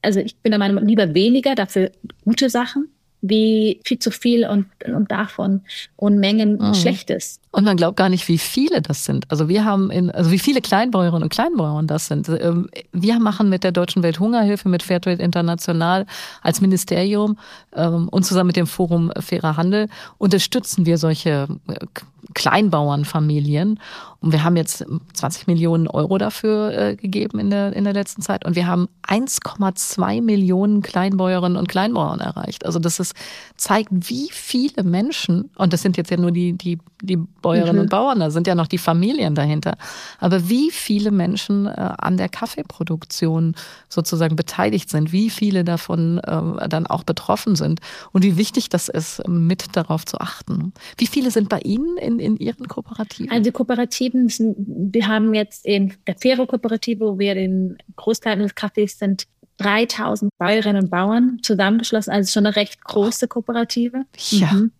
also 0.02 0.20
ich 0.20 0.36
bin 0.36 0.50
der 0.52 0.58
Meinung, 0.58 0.86
lieber 0.86 1.14
weniger, 1.14 1.54
dafür 1.54 1.90
gute 2.24 2.50
Sachen 2.50 2.88
wie 3.22 3.80
viel 3.84 3.98
zu 3.98 4.10
viel 4.10 4.46
und, 4.46 4.66
und 4.86 5.10
davon 5.10 5.62
Unmengen 5.96 6.58
mhm. 6.58 6.74
Schlechtes. 6.74 7.40
Und 7.52 7.64
man 7.64 7.76
glaubt 7.76 7.96
gar 7.96 8.08
nicht, 8.08 8.28
wie 8.28 8.38
viele 8.38 8.80
das 8.80 9.04
sind. 9.04 9.30
Also 9.30 9.48
wir 9.48 9.64
haben 9.64 9.90
in, 9.90 10.10
also 10.10 10.30
wie 10.30 10.38
viele 10.38 10.60
Kleinbäuerinnen 10.60 11.24
und 11.24 11.28
Kleinbauern 11.30 11.86
das 11.86 12.06
sind. 12.06 12.28
Ähm, 12.28 12.68
wir 12.92 13.18
machen 13.18 13.48
mit 13.48 13.64
der 13.64 13.72
Deutschen 13.72 14.02
Welthungerhilfe, 14.02 14.68
mit 14.68 14.82
Fairtrade 14.82 15.22
International 15.22 16.06
als 16.42 16.60
Ministerium 16.60 17.38
ähm, 17.74 18.08
und 18.08 18.24
zusammen 18.24 18.48
mit 18.48 18.56
dem 18.56 18.66
Forum 18.66 19.12
Fairer 19.18 19.56
Handel 19.56 19.88
unterstützen 20.18 20.86
wir 20.86 20.96
solche 20.96 21.48
äh, 21.68 21.86
Kleinbauernfamilien. 22.34 23.80
Und 24.20 24.32
wir 24.32 24.44
haben 24.44 24.56
jetzt 24.56 24.84
20 25.14 25.46
Millionen 25.46 25.88
Euro 25.88 26.18
dafür 26.18 26.72
äh, 26.72 26.96
gegeben 26.96 27.38
in 27.38 27.50
der, 27.50 27.72
in 27.72 27.84
der 27.84 27.92
letzten 27.92 28.22
Zeit. 28.22 28.44
Und 28.44 28.56
wir 28.56 28.66
haben 28.66 28.88
1,2 29.06 30.22
Millionen 30.22 30.82
Kleinbäuerinnen 30.82 31.56
und 31.56 31.68
Kleinbauern 31.68 32.20
erreicht. 32.20 32.66
Also 32.66 32.78
das 32.78 33.00
ist, 33.00 33.14
zeigt, 33.56 33.90
wie 33.92 34.28
viele 34.30 34.84
Menschen, 34.84 35.50
und 35.56 35.72
das 35.72 35.82
sind 35.82 35.96
jetzt 35.96 36.10
ja 36.10 36.16
nur 36.16 36.32
die, 36.32 36.52
die, 36.52 36.78
die 37.02 37.16
Bäuerinnen 37.16 37.76
mhm. 37.76 37.82
und 37.82 37.90
Bauern, 37.90 38.20
da 38.20 38.30
sind 38.30 38.46
ja 38.46 38.54
noch 38.54 38.66
die 38.66 38.78
Familien 38.78 39.34
dahinter, 39.34 39.76
aber 40.18 40.48
wie 40.48 40.70
viele 40.70 41.10
Menschen 41.10 41.66
äh, 41.66 41.70
an 41.70 42.16
der 42.16 42.28
Kaffeeproduktion 42.28 43.54
sozusagen 43.88 44.36
beteiligt 44.36 44.90
sind, 44.90 45.12
wie 45.12 45.30
viele 45.30 45.64
davon 45.64 46.18
äh, 46.18 46.68
dann 46.68 46.86
auch 46.86 47.04
betroffen 47.04 47.56
sind 47.56 47.80
und 48.12 48.24
wie 48.24 48.36
wichtig 48.36 48.68
das 48.68 48.88
ist, 48.88 49.26
mit 49.28 49.76
darauf 49.76 50.04
zu 50.04 50.18
achten. 50.18 50.72
Wie 50.98 51.06
viele 51.06 51.30
sind 51.30 51.48
bei 51.48 51.60
Ihnen 51.60 51.96
in, 51.96 52.18
in 52.18 52.36
Ihren 52.36 52.68
Kooperativen? 52.68 53.30
Also 53.30 53.52
Kooperativen, 53.52 54.28
sind, 54.28 54.56
wir 54.58 55.08
haben 55.08 55.34
jetzt 55.34 55.64
in 55.64 55.94
der 56.06 56.16
Fero 56.16 56.46
Kooperative, 56.46 57.04
wo 57.04 57.18
wir 57.18 57.34
den 57.34 57.78
Großteil 57.96 58.38
des 58.38 58.54
Kaffees 58.54 58.98
sind, 58.98 59.26
3000 59.58 60.30
Bäuerinnen 60.38 60.84
und 60.84 60.90
Bauern 60.90 61.38
zusammengeschlossen, 61.42 62.12
also 62.12 62.32
schon 62.32 62.46
eine 62.46 62.56
recht 62.56 62.82
große 62.82 63.28
Kooperative. 63.28 64.04
Ja. 64.30 64.52
Mhm 64.52 64.72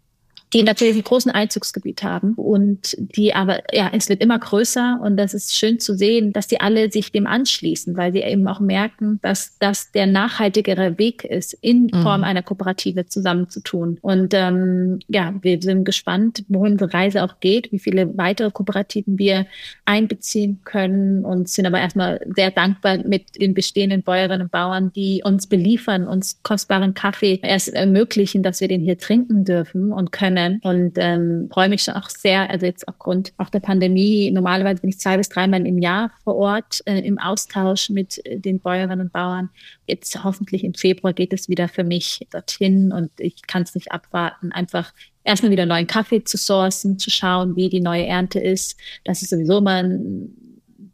die 0.53 0.65
natürlich 0.65 0.97
ein 0.97 1.05
großen 1.05 1.31
Einzugsgebiet 1.31 2.03
haben 2.03 2.35
und 2.35 2.97
die 2.99 3.35
aber, 3.35 3.61
ja, 3.73 3.91
es 3.93 4.09
wird 4.09 4.21
immer 4.21 4.39
größer 4.39 4.99
und 5.03 5.17
das 5.17 5.33
ist 5.33 5.57
schön 5.57 5.79
zu 5.79 5.97
sehen, 5.97 6.33
dass 6.33 6.49
die 6.49 6.61
alle 6.61 6.91
sich 6.91 7.13
dem 7.13 7.27
anschließen, 7.27 7.97
weil 7.97 8.13
sie 8.13 8.21
eben 8.21 8.47
auch 8.49 8.59
merken, 8.59 9.21
dass 9.23 9.57
das 9.59 9.93
der 9.93 10.07
nachhaltigere 10.07 10.99
Weg 10.99 11.25
ist, 11.25 11.53
in 11.61 11.85
mhm. 11.93 12.03
Form 12.03 12.25
einer 12.25 12.43
Kooperative 12.43 13.07
zusammenzutun. 13.07 13.99
Und 14.03 14.35
ähm, 14.35 14.99
ja, 15.07 15.35
wir 15.41 15.63
sind 15.63 15.85
gespannt, 15.85 16.45
wohin 16.49 16.79
die 16.79 16.85
Reise 16.85 17.23
auch 17.23 17.39
geht, 17.39 17.71
wie 17.71 17.79
viele 17.79 18.17
weitere 18.19 18.51
Kooperativen 18.51 19.19
wir 19.19 19.47
einbeziehen 19.85 20.61
können 20.65 21.25
und 21.25 21.49
sind 21.49 21.67
aber 21.67 21.79
erstmal 21.79 22.21
sehr 22.35 22.51
dankbar 22.51 22.99
mit 23.07 23.41
den 23.41 23.55
bestehenden 23.55 24.03
Bäuerinnen 24.03 24.43
und 24.43 24.51
Bauern, 24.51 24.93
die 24.93 25.23
uns 25.25 25.47
beliefern, 25.47 26.09
uns 26.09 26.41
kostbaren 26.43 26.95
Kaffee 26.95 27.39
erst 27.43 27.69
ermöglichen, 27.69 28.43
dass 28.43 28.61
wir 28.61 28.67
den 28.67 28.81
hier 28.81 28.99
trinken 28.99 29.45
dürfen 29.45 29.93
und 29.93 30.11
können 30.11 30.40
können 30.41 30.61
und 30.63 30.93
ähm, 30.97 31.49
freue 31.53 31.69
mich 31.69 31.83
schon 31.83 31.95
auch 31.95 32.09
sehr, 32.09 32.51
also 32.51 32.67
jetzt 32.67 32.87
aufgrund 32.89 33.33
auch 33.37 33.51
der 33.51 33.61
Pandemie, 33.61 34.31
normalerweise 34.31 34.81
bin 34.81 34.91
ich 34.91 34.99
zwei 34.99 35.17
bis 35.17 35.29
dreimal 35.29 35.67
im 35.67 35.79
Jahr 35.79 36.11
vor 36.25 36.37
Ort 36.37 36.83
äh, 36.87 37.01
im 37.01 37.19
Austausch 37.19 37.91
mit 37.91 38.25
äh, 38.27 38.39
den 38.39 38.61
Bäuerinnen 38.61 39.01
und 39.01 39.13
Bauern. 39.13 39.51
Jetzt 39.87 40.23
hoffentlich 40.25 40.65
im 40.65 40.75
Februar 40.75 41.13
geht 41.13 41.33
es 41.33 41.49
wieder 41.49 41.69
für 41.69 41.85
mich 41.85 42.27
dorthin 42.31 42.93
und 42.93 43.11
ich 43.19 43.47
kann 43.47 43.63
es 43.63 43.75
nicht 43.75 43.93
abwarten, 43.93 44.53
einfach 44.53 44.93
erstmal 45.25 45.53
wieder 45.53 45.67
neuen 45.67 45.87
Kaffee 45.87 46.25
zu 46.25 46.37
sourcen, 46.37 46.99
zu 46.99 47.11
schauen, 47.11 47.57
wie 47.57 47.69
die 47.69 47.81
neue 47.81 48.07
Ernte 48.07 48.41
ist. 48.41 48.79
Das 49.05 49.23
ist 49.23 49.31
sowieso 49.31 49.61
mal 49.61 50.01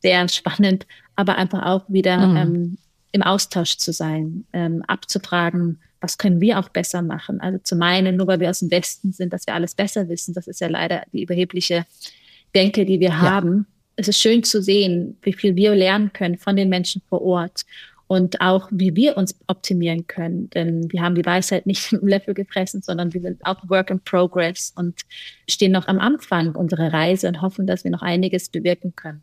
sehr 0.02 0.28
spannend, 0.28 0.86
aber 1.14 1.36
einfach 1.36 1.64
auch 1.64 1.84
wieder 1.88 2.26
mhm. 2.26 2.36
ähm, 2.36 2.78
im 3.12 3.22
Austausch 3.22 3.78
zu 3.78 3.92
sein, 3.92 4.44
ähm, 4.52 4.82
abzufragen, 4.86 5.80
was 6.00 6.18
können 6.18 6.40
wir 6.40 6.58
auch 6.58 6.68
besser 6.68 7.02
machen? 7.02 7.40
Also 7.40 7.58
zu 7.58 7.76
meinen, 7.76 8.16
nur 8.16 8.26
weil 8.26 8.40
wir 8.40 8.50
aus 8.50 8.60
dem 8.60 8.70
Westen 8.70 9.12
sind, 9.12 9.32
dass 9.32 9.46
wir 9.46 9.54
alles 9.54 9.74
besser 9.74 10.08
wissen, 10.08 10.34
das 10.34 10.46
ist 10.46 10.60
ja 10.60 10.68
leider 10.68 11.02
die 11.12 11.22
überhebliche 11.22 11.86
Denke, 12.54 12.84
die 12.84 13.00
wir 13.00 13.08
ja. 13.08 13.18
haben. 13.18 13.66
Es 13.96 14.08
ist 14.08 14.20
schön 14.20 14.42
zu 14.44 14.62
sehen, 14.62 15.16
wie 15.22 15.32
viel 15.32 15.56
wir 15.56 15.74
lernen 15.74 16.12
können 16.12 16.36
von 16.38 16.56
den 16.56 16.68
Menschen 16.68 17.02
vor 17.08 17.22
Ort 17.22 17.64
und 18.08 18.40
auch, 18.40 18.68
wie 18.70 18.94
wir 18.94 19.16
uns 19.16 19.34
optimieren 19.46 20.06
können. 20.06 20.48
Denn 20.50 20.92
wir 20.92 21.02
haben 21.02 21.14
die 21.14 21.24
Weisheit 21.24 21.66
nicht 21.66 21.92
im 21.92 22.06
Löffel 22.06 22.34
gefressen, 22.34 22.82
sondern 22.82 23.14
wir 23.14 23.20
sind 23.20 23.44
auch 23.44 23.68
Work 23.68 23.90
in 23.90 24.00
Progress 24.00 24.72
und 24.76 25.00
stehen 25.48 25.72
noch 25.72 25.88
am 25.88 25.98
Anfang 25.98 26.54
unserer 26.54 26.92
Reise 26.92 27.28
und 27.28 27.42
hoffen, 27.42 27.66
dass 27.66 27.84
wir 27.84 27.90
noch 27.90 28.02
einiges 28.02 28.48
bewirken 28.48 28.94
können. 28.94 29.22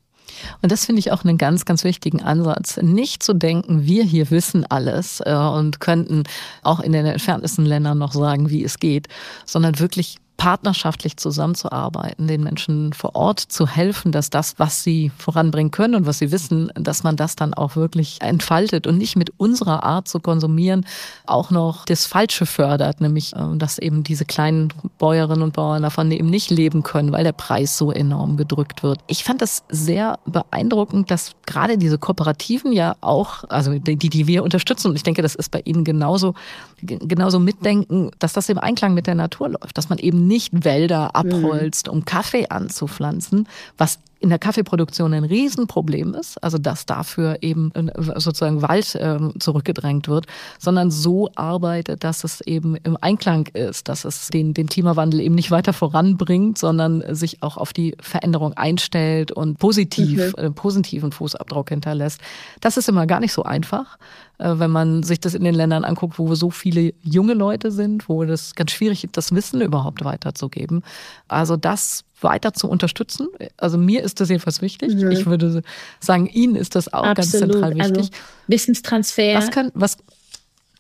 Und 0.62 0.72
das 0.72 0.86
finde 0.86 1.00
ich 1.00 1.12
auch 1.12 1.24
einen 1.24 1.38
ganz, 1.38 1.66
ganz 1.66 1.84
wichtigen 1.84 2.22
Ansatz. 2.22 2.78
Nicht 2.78 3.24
zu 3.24 3.34
denken, 3.34 3.86
wir 3.86 4.04
hier 4.04 4.30
wissen 4.32 4.66
alles 4.66 5.22
äh, 5.26 5.34
und 5.34 5.80
könnten 5.80 6.24
auch 6.64 6.80
in 6.80 6.92
den 6.92 7.06
entferntesten 7.06 7.66
Ländern 7.66 7.98
noch 7.98 8.14
sagen, 8.14 8.50
wie 8.50 8.64
es 8.64 8.80
geht, 8.80 9.08
sondern 9.46 9.80
wirklich 9.80 10.18
partnerschaftlich 10.38 11.18
zusammenzuarbeiten, 11.18 12.28
den 12.28 12.44
Menschen 12.44 12.94
vor 12.94 13.16
Ort 13.16 13.40
zu 13.40 13.68
helfen, 13.68 14.12
dass 14.12 14.30
das, 14.30 14.60
was 14.60 14.84
sie 14.84 15.12
voranbringen 15.18 15.72
können 15.72 15.96
und 15.96 16.06
was 16.06 16.20
sie 16.20 16.32
wissen, 16.32 16.72
dass 16.76 17.04
man 17.04 17.16
das 17.16 17.36
dann 17.36 17.54
auch 17.54 17.76
wirklich 17.76 18.22
entfaltet 18.22 18.88
und 18.88 18.98
nicht 18.98 19.16
mit 19.16 19.32
unserer 19.38 19.84
Art 19.84 20.08
zu 20.08 20.20
konsumieren 20.20 20.86
auch 21.26 21.52
noch 21.52 21.86
das 21.86 22.06
Falsche 22.06 22.46
fördert, 22.46 23.02
nämlich 23.02 23.34
äh, 23.36 23.58
dass 23.58 23.78
eben 23.78 24.04
diese 24.04 24.26
kleinen 24.26 24.70
Bäuerinnen 24.98 25.44
und 25.44 25.54
Bauern 25.54 25.84
davon 25.84 26.12
eben 26.12 26.30
nicht 26.30 26.52
leben 26.52 26.84
können, 26.84 27.12
weil 27.12 27.24
der 27.24 27.32
Preis 27.32 27.78
so 27.78 27.92
enorm 27.92 28.38
gedrückt 28.38 28.84
wird. 28.84 29.00
Ich 29.08 29.24
fand 29.24 29.42
das 29.42 29.64
sehr 29.70 30.20
beeindruckend, 30.26 31.12
dass 31.12 31.34
gerade 31.46 31.78
diese 31.78 31.98
Kooperativen 31.98 32.74
ja 32.74 32.96
auch, 33.02 33.44
also 33.50 33.78
die, 33.78 33.96
die 33.98 34.28
wir 34.28 34.44
unterstützen, 34.44 34.90
und 34.90 34.96
ich 34.96 35.04
denke, 35.04 35.22
das 35.22 35.36
ist 35.36 35.50
bei 35.52 35.62
Ihnen 35.64 35.84
genauso, 35.84 36.34
genauso 36.82 37.40
mitdenken, 37.40 38.12
dass 38.20 38.34
das 38.34 38.50
im 38.50 38.58
Einklang 38.58 38.94
mit 38.94 39.08
der 39.08 39.16
Natur 39.16 39.50
läuft, 39.50 39.78
dass 39.78 39.90
man 39.90 40.00
eben 40.00 40.23
nicht 40.28 40.66
Wälder 40.66 41.06
mhm. 41.06 41.32
abholzt, 41.32 41.88
um 41.88 42.06
Kaffee 42.06 42.48
anzupflanzen, 42.50 43.48
was 43.78 44.00
in 44.24 44.30
der 44.30 44.40
Kaffeeproduktion 44.40 45.14
ein 45.14 45.26
Riesenproblem 45.26 46.14
ist, 46.14 46.42
also 46.42 46.58
dass 46.58 46.86
dafür 46.86 47.40
eben 47.42 47.72
äh, 47.76 47.92
sozusagen 48.20 48.62
Wald 48.62 48.98
ähm, 48.98 49.34
zurückgedrängt 49.38 50.08
wird, 50.08 50.28
sondern 50.60 50.92
so 50.92 51.30
arbeitet, 51.36 52.06
dass 52.06 52.24
es 52.24 52.40
eben 52.40 52.78
im 52.78 52.98
Einklang 53.02 53.48
ist, 53.48 53.90
dass 53.90 54.06
es 54.06 54.30
den, 54.30 54.54
den 54.54 54.68
Klimawandel 54.68 55.20
eben 55.20 55.36
nicht 55.36 55.52
weiter 55.52 55.74
voranbringt, 55.74 56.58
sondern 56.58 57.04
sich 57.14 57.44
auch 57.44 57.58
auf 57.58 57.74
die 57.74 57.98
Veränderung 58.00 58.54
einstellt 58.54 59.34
und 59.34 59.60
positiv, 59.60 60.34
mhm. 60.38 60.44
äh, 60.44 60.52
positiven 60.52 61.12
Fußabdruck 61.12 61.68
hinterlässt. 61.68 62.22
Das 62.62 62.78
ist 62.78 62.88
immer 62.88 63.06
gar 63.06 63.20
nicht 63.20 63.34
so 63.34 63.44
einfach. 63.44 63.98
Äh, 64.38 64.60
wenn 64.60 64.72
man 64.72 65.04
sich 65.04 65.20
das 65.20 65.34
in 65.34 65.44
den 65.44 65.56
Ländern 65.56 65.84
anguckt, 65.84 66.18
wo 66.18 66.34
so 66.36 66.50
viele 66.50 66.94
junge 67.02 67.34
Leute 67.34 67.72
sind, 67.72 68.10
wo 68.10 68.24
das 68.24 68.56
ganz 68.56 68.72
schwierig 68.72 69.04
ist, 69.04 69.18
das 69.18 69.34
Wissen 69.34 69.62
überhaupt 69.62 70.04
weiterzugeben. 70.04 70.84
Also 71.28 71.58
das 71.58 72.04
weiter 72.24 72.54
zu 72.54 72.70
unterstützen. 72.70 73.28
Also 73.58 73.78
mir 73.78 74.04
ist 74.04 74.20
das 74.20 74.30
jedenfalls 74.30 74.62
wichtig. 74.62 74.96
Mhm. 74.96 75.12
Ich 75.12 75.26
würde 75.26 75.64
sagen, 76.00 76.28
Ihnen 76.28 76.56
ist 76.56 76.76
das 76.76 76.92
auch 76.92 77.04
Absolut. 77.04 77.16
ganz 77.18 77.32
zentral 77.32 77.76
wichtig. 77.76 77.98
Also 77.98 78.10
Wissenstransfer. 78.48 79.36
Was 79.36 79.52
kann, 79.52 79.72
was, 79.74 79.98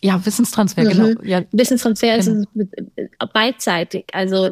ja, 0.03 0.25
Wissenstransfer, 0.25 0.83
genau. 0.83 1.07
mhm. 1.07 1.15
genau. 1.15 1.23
Ja. 1.23 1.43
Wissenstransfer 1.53 2.19
genau. 2.19 2.43
ist 2.95 3.33
beidseitig. 3.33 4.05
Also 4.11 4.49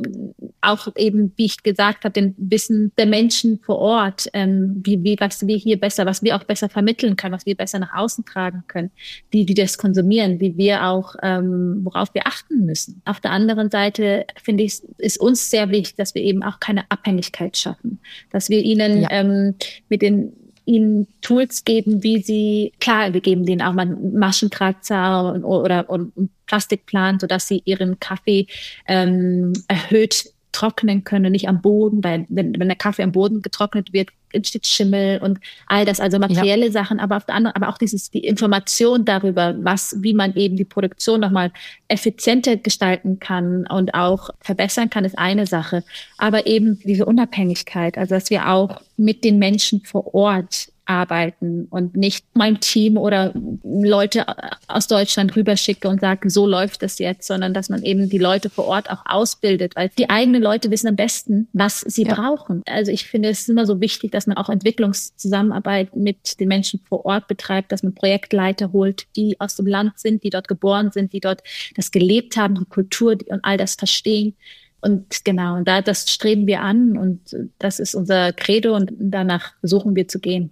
auch 0.61 0.87
eben, 0.95 1.33
wie 1.35 1.45
ich 1.45 1.61
gesagt 1.61 2.05
habe, 2.05 2.13
den 2.13 2.33
Wissen 2.37 2.93
der 2.97 3.05
Menschen 3.05 3.59
vor 3.59 3.77
Ort, 3.79 4.29
ähm, 4.31 4.81
wie, 4.85 5.03
wie, 5.03 5.17
was 5.19 5.45
wir 5.45 5.57
hier 5.57 5.77
besser, 5.77 6.05
was 6.05 6.23
wir 6.23 6.37
auch 6.37 6.45
besser 6.45 6.69
vermitteln 6.69 7.17
können, 7.17 7.33
was 7.33 7.45
wir 7.45 7.55
besser 7.55 7.79
nach 7.79 7.93
außen 7.93 8.23
tragen 8.23 8.63
können, 8.69 8.91
die, 9.33 9.45
die 9.45 9.53
das 9.53 9.77
konsumieren, 9.77 10.39
wie 10.39 10.55
wir 10.55 10.87
auch, 10.87 11.15
ähm, 11.21 11.81
worauf 11.83 12.13
wir 12.13 12.27
achten 12.27 12.65
müssen. 12.65 13.01
Auf 13.03 13.19
der 13.19 13.31
anderen 13.31 13.69
Seite 13.69 14.25
finde 14.41 14.63
ich, 14.63 14.81
ist 14.99 15.19
uns 15.19 15.49
sehr 15.49 15.69
wichtig, 15.69 15.95
dass 15.95 16.15
wir 16.15 16.21
eben 16.21 16.43
auch 16.43 16.61
keine 16.61 16.89
Abhängigkeit 16.89 17.57
schaffen, 17.57 17.99
dass 18.29 18.49
wir 18.49 18.61
ihnen 18.61 19.01
ja. 19.01 19.09
ähm, 19.11 19.55
mit 19.89 20.01
den 20.01 20.31
ihnen 20.75 21.07
Tools 21.21 21.63
geben, 21.63 22.03
wie 22.03 22.21
sie, 22.21 22.73
klar, 22.79 23.13
wir 23.13 23.21
geben 23.21 23.45
denen 23.45 23.61
auch 23.61 23.73
mal 23.73 23.85
Maschenkratzer 23.85 25.35
oder, 25.43 25.89
oder, 25.89 26.07
Plastikplan, 26.47 27.19
sodass 27.19 27.47
sie 27.47 27.61
ihren 27.63 27.99
Kaffee 27.99 28.47
ähm, 28.85 29.53
erhöht 29.69 30.33
trocknen 30.51 31.03
können, 31.03 31.31
nicht 31.31 31.47
am 31.47 31.61
Boden, 31.61 32.03
weil 32.03 32.25
wenn, 32.29 32.59
wenn 32.59 32.67
der 32.67 32.77
Kaffee 32.77 33.03
am 33.03 33.11
Boden 33.11 33.41
getrocknet 33.41 33.93
wird, 33.93 34.09
entsteht 34.33 34.65
Schimmel 34.65 35.19
und 35.21 35.39
all 35.67 35.85
das, 35.85 35.99
also 35.99 36.19
materielle 36.19 36.67
ja. 36.67 36.71
Sachen, 36.71 36.99
aber 36.99 37.17
auf 37.17 37.25
der 37.25 37.35
anderen, 37.35 37.55
aber 37.55 37.69
auch 37.69 37.77
dieses, 37.77 38.11
die 38.11 38.25
Information 38.25 39.05
darüber, 39.05 39.55
was, 39.59 39.95
wie 39.99 40.13
man 40.13 40.35
eben 40.35 40.55
die 40.55 40.65
Produktion 40.65 41.19
nochmal 41.19 41.51
effizienter 41.87 42.57
gestalten 42.57 43.19
kann 43.19 43.67
und 43.67 43.93
auch 43.93 44.29
verbessern 44.39 44.89
kann, 44.89 45.05
ist 45.05 45.17
eine 45.17 45.47
Sache. 45.47 45.83
Aber 46.17 46.47
eben 46.47 46.79
diese 46.83 47.05
Unabhängigkeit, 47.05 47.97
also 47.97 48.15
dass 48.15 48.29
wir 48.29 48.49
auch 48.49 48.81
mit 48.97 49.23
den 49.23 49.39
Menschen 49.39 49.81
vor 49.81 50.13
Ort 50.13 50.70
arbeiten 50.91 51.67
und 51.69 51.95
nicht 51.95 52.25
mein 52.33 52.59
Team 52.59 52.97
oder 52.97 53.33
Leute 53.63 54.25
aus 54.67 54.87
Deutschland 54.87 55.35
rüberschicke 55.35 55.87
und 55.87 56.01
sage, 56.01 56.29
so 56.29 56.45
läuft 56.45 56.83
das 56.83 56.99
jetzt, 56.99 57.27
sondern 57.27 57.53
dass 57.53 57.69
man 57.69 57.83
eben 57.83 58.09
die 58.09 58.17
Leute 58.17 58.49
vor 58.49 58.65
Ort 58.65 58.89
auch 58.89 59.03
ausbildet, 59.05 59.75
weil 59.75 59.89
die 59.97 60.09
eigenen 60.09 60.41
Leute 60.41 60.69
wissen 60.71 60.87
am 60.87 60.95
besten, 60.95 61.47
was 61.53 61.81
sie 61.81 62.03
ja. 62.03 62.13
brauchen. 62.13 62.61
Also 62.65 62.91
ich 62.91 63.05
finde 63.05 63.29
es 63.29 63.41
ist 63.41 63.49
immer 63.49 63.65
so 63.65 63.79
wichtig, 63.81 64.11
dass 64.11 64.27
man 64.27 64.37
auch 64.37 64.49
Entwicklungszusammenarbeit 64.49 65.95
mit 65.95 66.39
den 66.39 66.47
Menschen 66.47 66.79
vor 66.87 67.05
Ort 67.05 67.27
betreibt, 67.27 67.71
dass 67.71 67.83
man 67.83 67.95
Projektleiter 67.95 68.71
holt, 68.73 69.05
die 69.15 69.39
aus 69.39 69.55
dem 69.55 69.67
Land 69.67 69.99
sind, 69.99 70.23
die 70.23 70.29
dort 70.29 70.47
geboren 70.47 70.91
sind, 70.91 71.13
die 71.13 71.19
dort 71.21 71.41
das 71.75 71.91
gelebt 71.91 72.37
haben, 72.37 72.55
die 72.55 72.65
Kultur 72.65 73.17
und 73.27 73.43
all 73.43 73.57
das 73.57 73.75
verstehen. 73.75 74.35
Und 74.81 75.23
genau, 75.23 75.61
da 75.61 75.81
das 75.81 76.09
streben 76.09 76.47
wir 76.47 76.61
an 76.61 76.97
und 76.97 77.35
das 77.59 77.79
ist 77.79 77.93
unser 77.93 78.33
Credo 78.33 78.75
und 78.75 78.91
danach 78.99 79.53
versuchen 79.59 79.95
wir 79.95 80.07
zu 80.07 80.19
gehen. 80.19 80.49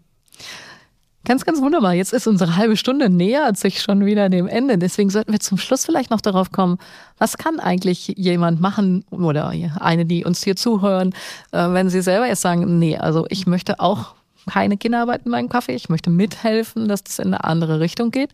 Ganz, 1.25 1.45
ganz 1.45 1.61
wunderbar. 1.61 1.93
Jetzt 1.93 2.13
ist 2.13 2.27
unsere 2.27 2.55
halbe 2.55 2.77
Stunde 2.77 3.09
nähert 3.09 3.57
sich 3.57 3.81
schon 3.81 4.05
wieder 4.05 4.29
dem 4.29 4.47
Ende. 4.47 4.77
Deswegen 4.77 5.09
sollten 5.09 5.31
wir 5.31 5.39
zum 5.39 5.57
Schluss 5.57 5.85
vielleicht 5.85 6.09
noch 6.09 6.21
darauf 6.21 6.51
kommen, 6.51 6.79
was 7.17 7.37
kann 7.37 7.59
eigentlich 7.59 8.13
jemand 8.15 8.61
machen 8.61 9.03
oder 9.11 9.51
eine, 9.79 10.05
die 10.05 10.23
uns 10.23 10.43
hier 10.43 10.55
zuhören, 10.55 11.13
äh, 11.51 11.69
wenn 11.71 11.89
sie 11.89 12.01
selber 12.01 12.25
jetzt 12.25 12.41
sagen, 12.41 12.79
nee, 12.79 12.97
also 12.97 13.25
ich 13.29 13.45
möchte 13.45 13.79
auch 13.79 14.15
keine 14.49 14.77
Kinderarbeit 14.77 15.25
in 15.25 15.31
meinem 15.31 15.49
Kaffee, 15.49 15.75
ich 15.75 15.89
möchte 15.89 16.09
mithelfen, 16.09 16.87
dass 16.87 17.03
das 17.03 17.19
in 17.19 17.27
eine 17.27 17.43
andere 17.43 17.79
Richtung 17.79 18.11
geht. 18.11 18.31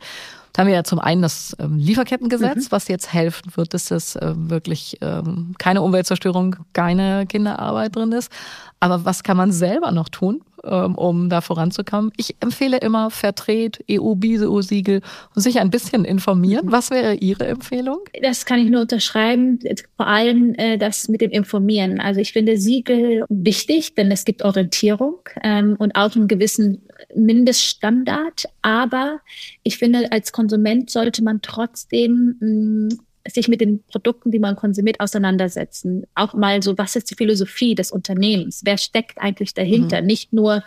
Da 0.54 0.62
haben 0.62 0.68
wir 0.68 0.76
ja 0.76 0.86
zum 0.86 1.00
einen 1.00 1.22
das 1.22 1.54
ähm, 1.60 1.76
Lieferkettengesetz, 1.76 2.68
mhm. 2.68 2.72
was 2.72 2.88
jetzt 2.88 3.12
helfen 3.12 3.52
wird, 3.58 3.74
dass 3.74 3.88
das 3.88 4.16
äh, 4.16 4.34
wirklich 4.36 4.98
ähm, 5.02 5.54
keine 5.58 5.82
Umweltzerstörung, 5.82 6.56
keine 6.72 7.26
Kinderarbeit 7.26 7.94
drin 7.94 8.14
ist. 8.14 8.32
Aber 8.80 9.04
was 9.04 9.24
kann 9.24 9.36
man 9.36 9.52
selber 9.52 9.92
noch 9.92 10.08
tun? 10.08 10.44
Ähm, 10.68 10.96
um 10.96 11.30
da 11.30 11.42
voranzukommen. 11.42 12.12
Ich 12.18 12.38
empfehle 12.40 12.78
immer 12.78 13.12
Vertret, 13.12 13.84
EU-BISO-Siegel 13.90 15.02
und 15.36 15.42
sich 15.42 15.60
ein 15.60 15.70
bisschen 15.70 16.06
informieren. 16.06 16.72
Was 16.72 16.90
wäre 16.90 17.14
Ihre 17.14 17.46
Empfehlung? 17.46 18.00
Das 18.24 18.46
kann 18.46 18.60
ich 18.60 18.72
nur 18.72 18.82
unterschreiben. 18.82 19.60
Vor 19.96 20.08
allem 20.08 20.56
äh, 20.56 20.80
das 20.80 21.08
mit 21.08 21.22
dem 21.22 21.30
Informieren. 21.30 22.00
Also 22.00 22.20
ich 22.20 22.34
finde 22.34 22.58
Siegel 22.58 23.26
wichtig, 23.30 23.94
denn 23.94 24.10
es 24.10 24.26
gibt 24.26 24.44
Orientierung 24.44 25.20
ähm, 25.44 25.76
und 25.78 25.96
auch 25.96 26.16
einen 26.16 26.28
gewissen 26.28 26.82
Mindeststandard. 27.14 28.46
Aber 28.64 29.20
ich 29.62 29.78
finde, 29.78 30.12
als 30.12 30.32
Konsument 30.32 30.90
sollte 30.90 31.24
man 31.24 31.44
trotzdem 31.44 32.38
mm, 32.40 32.90
sich 33.28 33.48
mit 33.48 33.62
den 33.62 33.84
Produkten, 33.84 34.32
die 34.32 34.40
man 34.40 34.56
konsumiert, 34.56 35.00
auseinandersetzen. 35.00 36.06
Auch 36.16 36.34
mal 36.34 36.62
so, 36.62 36.78
was 36.78 36.96
ist 36.96 37.10
die 37.10 37.16
Philosophie 37.16 37.76
des 37.76 37.92
Unternehmens? 37.92 38.62
Wer 38.64 38.78
steckt 38.78 39.18
eigentlich 39.18 39.54
dahinter? 39.54 40.02
Mhm. 40.02 40.08
Nicht 40.08 40.34
nur 40.34 40.64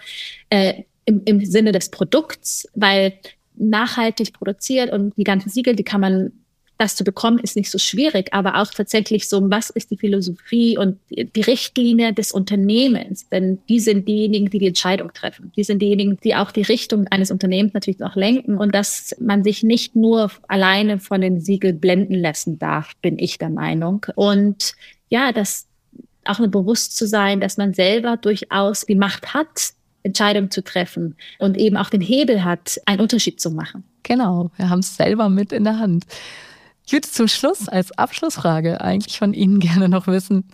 äh, 0.51 0.83
im, 1.05 1.23
im 1.25 1.44
Sinne 1.44 1.73
des 1.73 1.90
Produkts, 1.90 2.68
weil 2.75 3.14
nachhaltig 3.55 4.33
produziert 4.33 4.92
und 4.92 5.16
die 5.16 5.25
ganzen 5.25 5.51
Siegel, 5.51 5.75
die 5.75 5.85
kann 5.85 6.01
man 6.01 6.33
das 6.78 6.94
zu 6.94 7.02
bekommen, 7.02 7.38
ist 7.40 7.56
nicht 7.56 7.70
so 7.70 7.78
schwierig, 7.78 8.32
aber 8.32 8.56
auch 8.56 8.68
tatsächlich 8.68 9.28
so, 9.28 9.50
was 9.50 9.68
ist 9.70 9.90
die 9.90 9.96
Philosophie 9.96 10.78
und 10.78 10.98
die 11.10 11.40
Richtlinie 11.40 12.12
des 12.12 12.30
Unternehmens? 12.32 13.28
Denn 13.28 13.58
die 13.68 13.80
sind 13.80 14.06
diejenigen, 14.06 14.48
die 14.48 14.60
die 14.60 14.68
Entscheidung 14.68 15.12
treffen. 15.12 15.52
Die 15.56 15.64
sind 15.64 15.82
diejenigen, 15.82 16.18
die 16.22 16.36
auch 16.36 16.52
die 16.52 16.62
Richtung 16.62 17.08
eines 17.08 17.32
Unternehmens 17.32 17.74
natürlich 17.74 18.02
auch 18.02 18.14
lenken 18.14 18.58
und 18.58 18.74
dass 18.74 19.14
man 19.20 19.42
sich 19.42 19.64
nicht 19.64 19.96
nur 19.96 20.30
alleine 20.46 21.00
von 21.00 21.20
den 21.20 21.40
Siegel 21.40 21.72
blenden 21.72 22.14
lassen 22.14 22.58
darf, 22.60 22.92
bin 23.02 23.18
ich 23.18 23.38
der 23.38 23.50
Meinung. 23.50 24.06
Und 24.14 24.74
ja, 25.08 25.32
das 25.32 25.66
auch 26.24 26.38
bewusst 26.46 26.96
zu 26.96 27.06
sein, 27.06 27.40
dass 27.40 27.56
man 27.56 27.74
selber 27.74 28.16
durchaus 28.16 28.86
die 28.86 28.94
Macht 28.94 29.34
hat, 29.34 29.72
Entscheidungen 30.04 30.50
zu 30.50 30.62
treffen 30.62 31.16
und 31.38 31.56
eben 31.56 31.76
auch 31.76 31.90
den 31.90 32.00
Hebel 32.00 32.44
hat, 32.44 32.80
einen 32.86 33.00
Unterschied 33.00 33.40
zu 33.40 33.50
machen. 33.50 33.82
Genau, 34.04 34.50
wir 34.56 34.70
haben 34.70 34.80
es 34.80 34.96
selber 34.96 35.28
mit 35.28 35.52
in 35.52 35.64
der 35.64 35.78
Hand. 35.78 36.04
Ich 36.88 36.92
würde 36.92 37.07
zum 37.07 37.29
Schluss 37.29 37.68
als 37.68 37.92
Abschlussfrage 37.98 38.81
eigentlich 38.81 39.18
von 39.18 39.35
Ihnen 39.35 39.61
gerne 39.61 39.90
noch 39.90 40.07
wissen. 40.07 40.44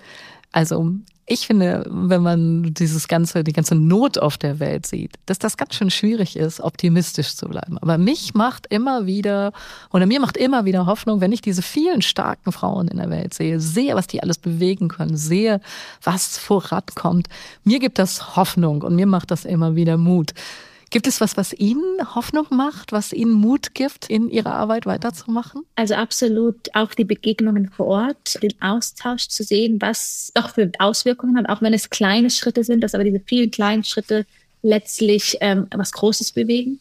Also 0.51 0.90
ich 1.27 1.47
finde, 1.47 1.85
wenn 1.88 2.23
man 2.23 2.75
dieses 2.75 3.07
ganze, 3.07 3.44
die 3.44 3.53
ganze 3.53 3.77
Not 3.77 4.18
auf 4.18 4.37
der 4.37 4.59
Welt 4.59 4.85
sieht, 4.85 5.12
dass 5.27 5.38
das 5.38 5.57
ganz 5.57 5.77
schön 5.77 5.90
schwierig 5.90 6.35
ist, 6.35 6.59
optimistisch 6.59 7.37
zu 7.37 7.47
bleiben. 7.47 7.79
Aber 7.79 7.99
mich 7.99 8.35
macht 8.35 8.66
immer 8.66 9.07
wieder, 9.07 9.53
oder 9.92 10.07
mir 10.07 10.18
macht 10.18 10.37
immer 10.37 10.64
wieder 10.64 10.87
Hoffnung, 10.87 11.20
wenn 11.20 11.31
ich 11.31 11.40
diese 11.40 11.62
vielen 11.62 12.03
starken 12.03 12.51
Frauen 12.51 12.88
in 12.88 12.97
der 12.97 13.11
Welt 13.11 13.33
sehe, 13.33 13.61
sehe, 13.61 13.94
was 13.94 14.09
die 14.09 14.20
alles 14.20 14.38
bewegen 14.38 14.88
können, 14.88 15.16
sehe, 15.16 15.61
was 16.03 16.37
vorankommt. 16.37 17.29
Mir 17.62 17.79
gibt 17.79 18.01
das 18.01 18.35
Hoffnung 18.35 18.83
und 18.83 18.97
mir 18.97 19.07
macht 19.07 19.31
das 19.31 19.44
immer 19.44 19.77
wieder 19.77 19.97
Mut. 19.97 20.35
Gibt 20.94 21.09
es 21.09 21.20
was, 21.20 21.37
was 21.37 21.52
Ihnen 21.52 22.14
Hoffnung 22.14 22.46
macht, 22.50 22.92
was 22.92 23.12
Ihnen 23.12 23.33
Mut 23.33 23.74
gibt, 23.74 24.09
in 24.09 24.30
Ihrer 24.30 24.54
Arbeit 24.54 24.87
weiterzumachen? 24.87 25.62
Also 25.74 25.94
absolut 25.94 26.72
auch 26.72 26.94
die 26.94 27.02
Begegnungen 27.02 27.68
vor 27.68 27.87
Ort, 27.87 28.40
den 28.40 28.52
Austausch 28.62 29.26
zu 29.26 29.42
sehen, 29.42 29.83
was 29.83 30.30
doch 30.37 30.50
für 30.50 30.70
Auswirkungen 30.78 31.37
hat, 31.37 31.48
auch 31.48 31.62
wenn 31.62 31.74
es 31.74 31.90
kleine 31.90 32.30
Schritte 32.30 32.62
sind, 32.62 32.80
dass 32.80 32.94
aber 32.94 33.02
diese 33.02 33.18
vielen 33.18 33.50
kleinen 33.50 33.83
Schritte 33.83 34.24
letztlich 34.62 35.37
ähm, 35.40 35.66
was 35.74 35.90
Großes 35.90 36.30
bewegen. 36.30 36.78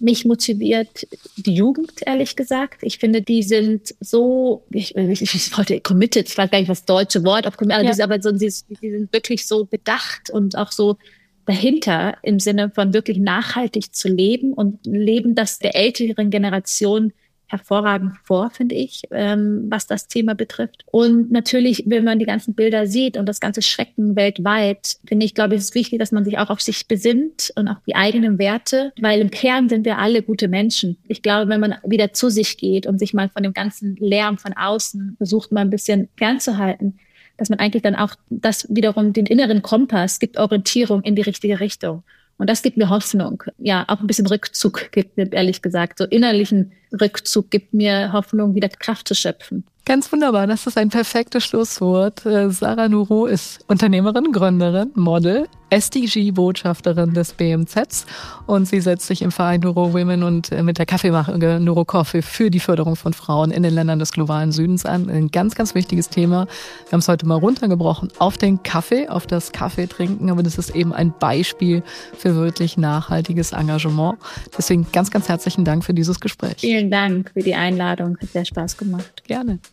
Mich 0.00 0.24
motiviert 0.24 1.06
die 1.36 1.54
Jugend, 1.54 1.92
ehrlich 2.04 2.34
gesagt. 2.34 2.82
Ich 2.82 2.98
finde, 2.98 3.22
die 3.22 3.44
sind 3.44 3.94
so, 4.00 4.64
ich, 4.70 4.96
ich, 4.96 5.22
ich 5.22 5.56
wollte 5.56 5.80
committed, 5.80 6.28
ich 6.28 6.36
weiß 6.36 6.50
gar 6.50 6.58
nicht, 6.58 6.68
was 6.68 6.84
das 6.84 6.86
deutsche 6.86 7.22
Wort 7.22 7.46
auf 7.46 7.56
ja. 7.60 8.04
aber 8.04 8.20
so, 8.20 8.32
die, 8.32 8.52
die 8.82 8.90
sind 8.90 9.12
wirklich 9.12 9.46
so 9.46 9.64
bedacht 9.64 10.28
und 10.30 10.58
auch 10.58 10.72
so 10.72 10.98
dahinter 11.46 12.16
im 12.22 12.40
Sinne 12.40 12.70
von 12.70 12.94
wirklich 12.94 13.18
nachhaltig 13.18 13.94
zu 13.94 14.08
leben 14.08 14.52
und 14.52 14.86
leben 14.86 15.34
das 15.34 15.58
der 15.58 15.76
älteren 15.76 16.30
Generation 16.30 17.12
hervorragend 17.46 18.16
vor, 18.24 18.50
finde 18.50 18.74
ich, 18.74 19.02
ähm, 19.10 19.66
was 19.68 19.86
das 19.86 20.08
Thema 20.08 20.34
betrifft. 20.34 20.84
Und 20.90 21.30
natürlich, 21.30 21.84
wenn 21.86 22.04
man 22.04 22.18
die 22.18 22.24
ganzen 22.24 22.54
Bilder 22.54 22.86
sieht 22.86 23.16
und 23.16 23.26
das 23.26 23.38
ganze 23.38 23.62
Schrecken 23.62 24.16
weltweit, 24.16 24.96
finde 25.06 25.26
ich, 25.26 25.34
glaube 25.34 25.54
ich, 25.54 25.60
ist 25.60 25.74
wichtig, 25.74 25.98
dass 25.98 26.10
man 26.10 26.24
sich 26.24 26.38
auch 26.38 26.50
auf 26.50 26.60
sich 26.60 26.88
besinnt 26.88 27.52
und 27.56 27.68
auf 27.68 27.76
die 27.86 27.94
eigenen 27.94 28.38
Werte, 28.38 28.92
weil 29.00 29.20
im 29.20 29.30
Kern 29.30 29.68
sind 29.68 29.84
wir 29.84 29.98
alle 29.98 30.22
gute 30.22 30.48
Menschen. 30.48 30.96
Ich 31.06 31.22
glaube, 31.22 31.48
wenn 31.48 31.60
man 31.60 31.76
wieder 31.84 32.12
zu 32.12 32.28
sich 32.28 32.56
geht 32.56 32.86
und 32.86 32.98
sich 32.98 33.14
mal 33.14 33.28
von 33.28 33.42
dem 33.42 33.52
ganzen 33.52 33.96
Lärm 33.96 34.38
von 34.38 34.52
außen 34.54 35.14
versucht, 35.18 35.52
mal 35.52 35.60
ein 35.60 35.70
bisschen 35.70 36.08
fernzuhalten, 36.16 36.98
dass 37.36 37.50
man 37.50 37.58
eigentlich 37.58 37.82
dann 37.82 37.96
auch 37.96 38.14
das 38.30 38.66
wiederum 38.70 39.12
den 39.12 39.26
inneren 39.26 39.62
Kompass 39.62 40.18
gibt 40.18 40.38
Orientierung 40.38 41.02
in 41.02 41.16
die 41.16 41.22
richtige 41.22 41.60
Richtung. 41.60 42.02
Und 42.36 42.50
das 42.50 42.62
gibt 42.62 42.76
mir 42.76 42.88
Hoffnung. 42.88 43.44
Ja, 43.58 43.84
auch 43.88 44.00
ein 44.00 44.06
bisschen 44.06 44.26
Rückzug 44.26 44.90
gibt 44.92 45.16
mir, 45.16 45.32
ehrlich 45.32 45.62
gesagt, 45.62 45.98
so 45.98 46.04
innerlichen 46.04 46.72
Rückzug 47.00 47.50
gibt 47.50 47.74
mir 47.74 48.12
Hoffnung, 48.12 48.54
wieder 48.54 48.68
Kraft 48.68 49.06
zu 49.06 49.14
schöpfen. 49.14 49.64
Ganz 49.86 50.10
wunderbar, 50.10 50.46
das 50.46 50.66
ist 50.66 50.78
ein 50.78 50.88
perfektes 50.88 51.44
Schlusswort. 51.44 52.24
Äh, 52.24 52.50
Sarah 52.50 52.88
Nuro 52.88 53.26
ist 53.26 53.62
Unternehmerin, 53.68 54.32
Gründerin, 54.32 54.90
Model, 54.94 55.46
SDG-Botschafterin 55.68 57.12
des 57.12 57.34
BMZs 57.34 58.06
und 58.46 58.66
sie 58.66 58.80
setzt 58.80 59.06
sich 59.06 59.20
im 59.20 59.30
Verein 59.30 59.60
Nuro 59.60 59.92
Women 59.92 60.22
und 60.22 60.52
äh, 60.52 60.62
mit 60.62 60.78
der 60.78 60.86
Kaffeemache 60.86 61.36
Nuro 61.60 61.84
Coffee 61.84 62.22
für 62.22 62.50
die 62.50 62.60
Förderung 62.60 62.96
von 62.96 63.12
Frauen 63.12 63.50
in 63.50 63.62
den 63.62 63.74
Ländern 63.74 63.98
des 63.98 64.12
globalen 64.12 64.52
Südens 64.52 64.86
an. 64.86 65.10
Ein 65.10 65.30
ganz, 65.30 65.54
ganz 65.54 65.74
wichtiges 65.74 66.08
Thema. 66.08 66.46
Wir 66.86 66.92
haben 66.92 67.00
es 67.00 67.08
heute 67.08 67.26
mal 67.26 67.36
runtergebrochen 67.36 68.08
auf 68.18 68.38
den 68.38 68.62
Kaffee, 68.62 69.08
auf 69.08 69.26
das 69.26 69.52
Kaffee 69.52 69.86
trinken, 69.86 70.30
aber 70.30 70.42
das 70.42 70.56
ist 70.56 70.74
eben 70.74 70.94
ein 70.94 71.12
Beispiel 71.18 71.82
für 72.16 72.36
wirklich 72.36 72.78
nachhaltiges 72.78 73.52
Engagement. 73.52 74.16
Deswegen 74.56 74.86
ganz, 74.92 75.10
ganz 75.10 75.28
herzlichen 75.28 75.66
Dank 75.66 75.84
für 75.84 75.92
dieses 75.92 76.20
Gespräch. 76.20 76.56
Vielen 76.58 76.90
Dank 76.90 77.32
für 77.34 77.42
die 77.42 77.54
Einladung, 77.54 78.16
hat 78.18 78.30
sehr 78.30 78.46
Spaß 78.46 78.78
gemacht. 78.78 79.24
Gerne. 79.26 79.58